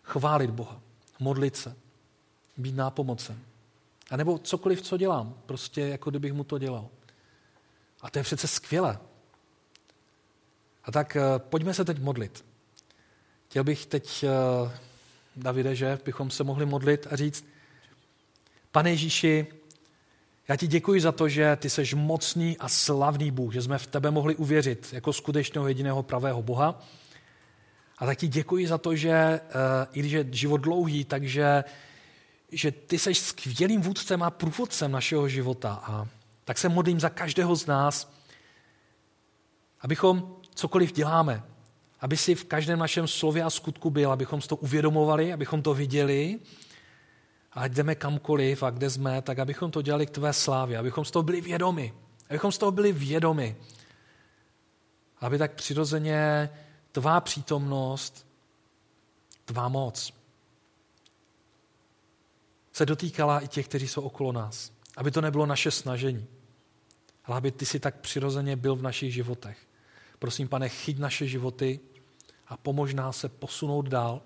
chválit 0.04 0.52
Boha, 0.52 0.82
modlit 1.20 1.56
se, 1.56 1.76
být 2.58 2.76
nápomocen. 2.76 3.40
A 4.12 4.18
nebo 4.18 4.38
cokoliv, 4.38 4.82
co 4.82 4.98
dělám, 4.98 5.36
prostě 5.46 5.82
jako 5.82 6.10
kdybych 6.10 6.34
mu 6.34 6.44
to 6.44 6.58
dělal. 6.58 6.90
A 8.02 8.10
to 8.10 8.20
je 8.20 8.24
přece 8.24 8.48
skvělé. 8.48 9.00
A 10.84 10.92
tak 10.92 11.16
eh, 11.16 11.22
pojďme 11.40 11.74
se 11.74 11.86
teď 11.86 12.00
modlit. 12.00 12.46
Chtěl 13.50 13.64
bych 13.64 13.86
teď, 13.86 14.24
eh, 14.24 14.72
Davide, 15.36 15.76
že 15.76 16.00
bychom 16.06 16.30
se 16.30 16.44
mohli 16.44 16.66
modlit 16.66 17.08
a 17.10 17.16
říct, 17.16 17.46
pane 18.72 18.90
Ježíši, 18.90 19.48
já 20.48 20.56
ti 20.56 20.68
děkuji 20.68 21.02
za 21.02 21.12
to, 21.12 21.30
že 21.30 21.56
ty 21.56 21.70
jsi 21.70 21.96
mocný 21.96 22.58
a 22.58 22.70
slavný 22.70 23.32
Bůh, 23.32 23.54
že 23.54 23.62
jsme 23.62 23.78
v 23.78 23.88
tebe 23.88 24.12
mohli 24.12 24.36
uvěřit 24.36 24.90
jako 24.92 25.14
skutečného 25.14 25.68
jediného 25.68 26.04
pravého 26.04 26.42
Boha. 26.42 26.82
A 27.98 28.06
tak 28.06 28.18
ti 28.18 28.28
děkuji 28.28 28.68
za 28.68 28.78
to, 28.78 28.96
že 28.96 29.12
eh, 29.12 29.42
i 29.94 30.00
když 30.00 30.12
je 30.12 30.26
život 30.32 30.58
dlouhý, 30.58 31.06
takže 31.06 31.64
že 32.52 32.72
ty 32.72 33.00
jsi 33.00 33.16
skvělým 33.16 33.82
vůdcem 33.82 34.24
a 34.24 34.30
průvodcem 34.30 34.92
našeho 34.92 35.30
života. 35.30 35.80
A 35.84 36.08
tak 36.48 36.58
se 36.58 36.70
modlím 36.70 37.00
za 37.00 37.10
každého 37.10 37.56
z 37.56 37.66
nás, 37.66 38.14
abychom 39.82 40.36
cokoliv 40.56 40.92
děláme, 40.92 41.44
aby 42.00 42.18
si 42.18 42.36
v 42.36 42.46
každém 42.46 42.80
našem 42.80 43.08
slově 43.08 43.44
a 43.44 43.50
skutku 43.50 43.90
byl, 43.90 44.12
abychom 44.12 44.42
to 44.42 44.56
uvědomovali, 44.56 45.34
abychom 45.34 45.62
to 45.62 45.74
viděli, 45.74 46.40
a 47.52 47.62
ať 47.62 47.72
jdeme 47.72 47.96
kamkoliv 47.96 48.64
a 48.64 48.70
kde 48.70 48.90
jsme, 48.90 49.22
tak 49.22 49.40
abychom 49.40 49.72
to 49.72 49.82
dělali 49.82 50.06
k 50.06 50.10
tvé 50.10 50.34
slávě, 50.34 50.78
abychom 50.78 51.06
z 51.06 51.12
toho 51.12 51.24
byli 51.24 51.42
vědomi, 51.42 51.94
abychom 52.30 52.52
z 52.52 52.58
toho 52.58 52.72
byli 52.72 52.92
vědomi, 52.92 53.58
aby 55.20 55.38
tak 55.38 55.54
přirozeně 55.54 56.50
tvá 56.92 57.22
přítomnost, 57.22 58.28
tvá 59.46 59.68
moc 59.68 60.14
se 62.72 62.86
dotýkala 62.86 63.40
i 63.40 63.48
těch, 63.48 63.68
kteří 63.68 63.88
jsou 63.88 64.02
okolo 64.02 64.32
nás. 64.32 64.72
Aby 64.98 65.12
to 65.12 65.22
nebylo 65.22 65.46
naše 65.46 65.72
snažení, 65.72 66.28
ale 67.28 67.38
aby 67.38 67.52
ty 67.52 67.66
si 67.66 67.80
tak 67.80 68.00
přirozeně 68.00 68.56
byl 68.56 68.76
v 68.76 68.82
našich 68.82 69.14
životech. 69.14 69.58
Prosím, 70.20 70.48
pane, 70.48 70.70
chyť 70.70 70.98
naše 70.98 71.28
životy 71.28 71.80
a 72.48 72.58
pomož 72.58 72.94
nás 72.94 73.18
se 73.18 73.30
posunout 73.30 73.88
dál, 73.88 74.22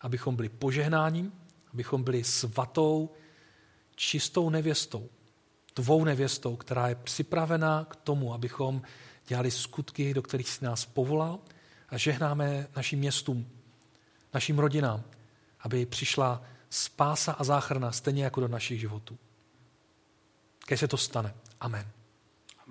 abychom 0.00 0.36
byli 0.36 0.48
požehnáním, 0.48 1.32
abychom 1.72 2.02
byli 2.02 2.24
svatou, 2.24 3.10
čistou 3.94 4.50
nevěstou, 4.50 5.08
tvou 5.74 6.04
nevěstou, 6.04 6.56
která 6.56 6.88
je 6.88 6.94
připravená 6.94 7.84
k 7.84 7.96
tomu, 7.96 8.34
abychom 8.34 8.82
dělali 9.26 9.50
skutky, 9.50 10.14
do 10.14 10.22
kterých 10.22 10.48
jsi 10.48 10.64
nás 10.64 10.84
povolal 10.84 11.38
a 11.88 11.98
žehnáme 11.98 12.68
našim 12.76 12.98
městům, 12.98 13.48
našim 14.34 14.58
rodinám, 14.58 15.02
aby 15.60 15.86
přišla 15.86 16.42
spása 16.70 17.32
a 17.32 17.44
záchrana 17.44 17.92
stejně 17.92 18.24
jako 18.24 18.40
do 18.40 18.48
našich 18.48 18.80
životů. 18.80 19.18
Když 20.66 20.80
se 20.80 20.88
to 20.88 20.96
stane. 20.96 21.34
Amen. 21.60 22.01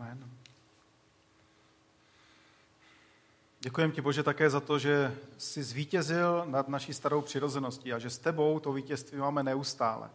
Amen. 0.02 0.30
Děkujeme 3.60 3.94
ti, 3.94 4.02
Bože, 4.02 4.24
také 4.24 4.50
za 4.50 4.60
to, 4.60 4.80
že 4.80 5.18
jsi 5.38 5.64
zvítězil 5.64 6.46
nad 6.46 6.68
naší 6.68 6.94
starou 6.94 7.22
přirozeností 7.22 7.94
a 7.94 8.00
že 8.00 8.10
s 8.10 8.18
tebou 8.18 8.60
to 8.60 8.74
vítězství 8.74 9.18
máme 9.18 9.44
neustále. 9.44 10.10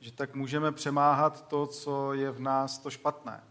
Že 0.00 0.12
tak 0.12 0.34
můžeme 0.34 0.72
přemáhat 0.72 1.48
to, 1.48 1.66
co 1.66 2.12
je 2.12 2.30
v 2.30 2.40
nás 2.40 2.78
to 2.78 2.90
špatné. 2.90 3.44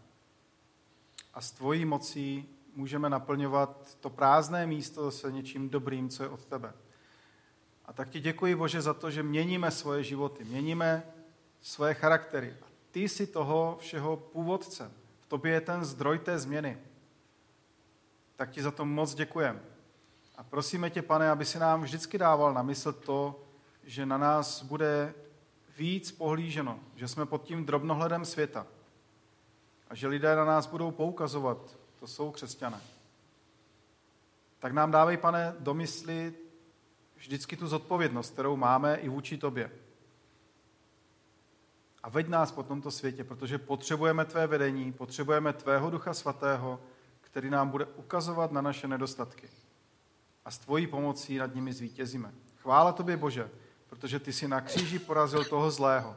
A 1.34 1.40
s 1.40 1.50
tvojí 1.50 1.84
mocí 1.84 2.48
můžeme 2.74 3.10
naplňovat 3.10 3.96
to 4.00 4.10
prázdné 4.10 4.66
místo 4.66 5.10
se 5.10 5.32
něčím 5.32 5.68
dobrým, 5.68 6.08
co 6.08 6.22
je 6.22 6.28
od 6.28 6.44
tebe. 6.44 6.72
A 7.84 7.92
tak 7.92 8.10
ti 8.10 8.20
děkuji, 8.20 8.54
Bože, 8.54 8.82
za 8.82 8.94
to, 8.94 9.10
že 9.10 9.22
měníme 9.22 9.70
svoje 9.70 10.04
životy, 10.04 10.44
měníme 10.44 11.02
svoje 11.60 11.94
charaktery. 11.94 12.56
A 12.62 12.66
ty 12.90 13.00
jsi 13.00 13.26
toho 13.26 13.76
všeho 13.80 14.16
původcem. 14.16 15.01
Tobě 15.32 15.52
je 15.52 15.60
ten 15.60 15.84
zdroj 15.84 16.18
té 16.18 16.38
změny. 16.38 16.78
Tak 18.36 18.50
ti 18.50 18.62
za 18.62 18.70
to 18.70 18.84
moc 18.84 19.14
děkujeme. 19.14 19.60
A 20.36 20.44
prosíme 20.44 20.90
tě, 20.90 21.02
pane, 21.02 21.30
aby 21.30 21.44
si 21.44 21.58
nám 21.58 21.82
vždycky 21.82 22.18
dával 22.18 22.54
na 22.54 22.62
mysl 22.62 22.92
to, 22.92 23.44
že 23.84 24.06
na 24.06 24.18
nás 24.18 24.62
bude 24.62 25.14
víc 25.78 26.12
pohlíženo, 26.12 26.80
že 26.96 27.08
jsme 27.08 27.26
pod 27.26 27.42
tím 27.42 27.64
drobnohledem 27.64 28.24
světa 28.24 28.66
a 29.88 29.94
že 29.94 30.08
lidé 30.08 30.36
na 30.36 30.44
nás 30.44 30.66
budou 30.66 30.90
poukazovat, 30.90 31.78
to 32.00 32.06
jsou 32.06 32.30
křesťané. 32.30 32.80
Tak 34.58 34.72
nám 34.72 34.90
dávej, 34.90 35.16
pane, 35.16 35.54
do 35.58 35.74
mysli 35.74 36.34
vždycky 37.16 37.56
tu 37.56 37.66
zodpovědnost, 37.66 38.32
kterou 38.32 38.56
máme 38.56 38.96
i 38.96 39.08
vůči 39.08 39.38
tobě. 39.38 39.70
A 42.02 42.08
veď 42.08 42.28
nás 42.28 42.52
po 42.52 42.62
tomto 42.62 42.90
světě, 42.90 43.24
protože 43.24 43.58
potřebujeme 43.58 44.24
tvé 44.24 44.46
vedení, 44.46 44.92
potřebujeme 44.92 45.52
tvého 45.52 45.90
ducha 45.90 46.14
svatého, 46.14 46.80
který 47.20 47.50
nám 47.50 47.68
bude 47.68 47.86
ukazovat 47.86 48.52
na 48.52 48.60
naše 48.60 48.88
nedostatky. 48.88 49.48
A 50.44 50.50
s 50.50 50.58
tvojí 50.58 50.86
pomocí 50.86 51.38
nad 51.38 51.54
nimi 51.54 51.72
zvítězíme. 51.72 52.34
Chvála 52.56 52.92
tobě, 52.92 53.16
Bože, 53.16 53.50
protože 53.86 54.20
ty 54.20 54.32
si 54.32 54.48
na 54.48 54.60
kříži 54.60 54.98
porazil 54.98 55.44
toho 55.44 55.70
zlého. 55.70 56.16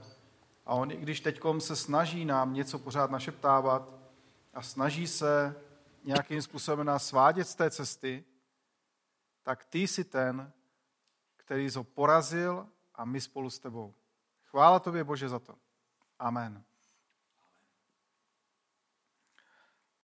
A 0.65 0.73
on, 0.73 0.91
i 0.91 0.97
když 0.97 1.19
teď 1.19 1.41
se 1.59 1.75
snaží 1.75 2.25
nám 2.25 2.53
něco 2.53 2.79
pořád 2.79 3.11
našeptávat 3.11 3.89
a 4.53 4.61
snaží 4.61 5.07
se 5.07 5.55
nějakým 6.03 6.41
způsobem 6.41 6.85
nás 6.85 7.07
svádět 7.07 7.47
z 7.47 7.55
té 7.55 7.71
cesty, 7.71 8.23
tak 9.43 9.65
ty 9.65 9.79
jsi 9.79 10.03
ten, 10.03 10.51
který 11.37 11.69
ho 11.75 11.83
porazil 11.83 12.67
a 12.95 13.05
my 13.05 13.21
spolu 13.21 13.49
s 13.49 13.59
tebou. 13.59 13.93
Chvála 14.43 14.79
tobě, 14.79 15.03
Bože, 15.03 15.29
za 15.29 15.39
to. 15.39 15.55
Amen. 16.19 16.63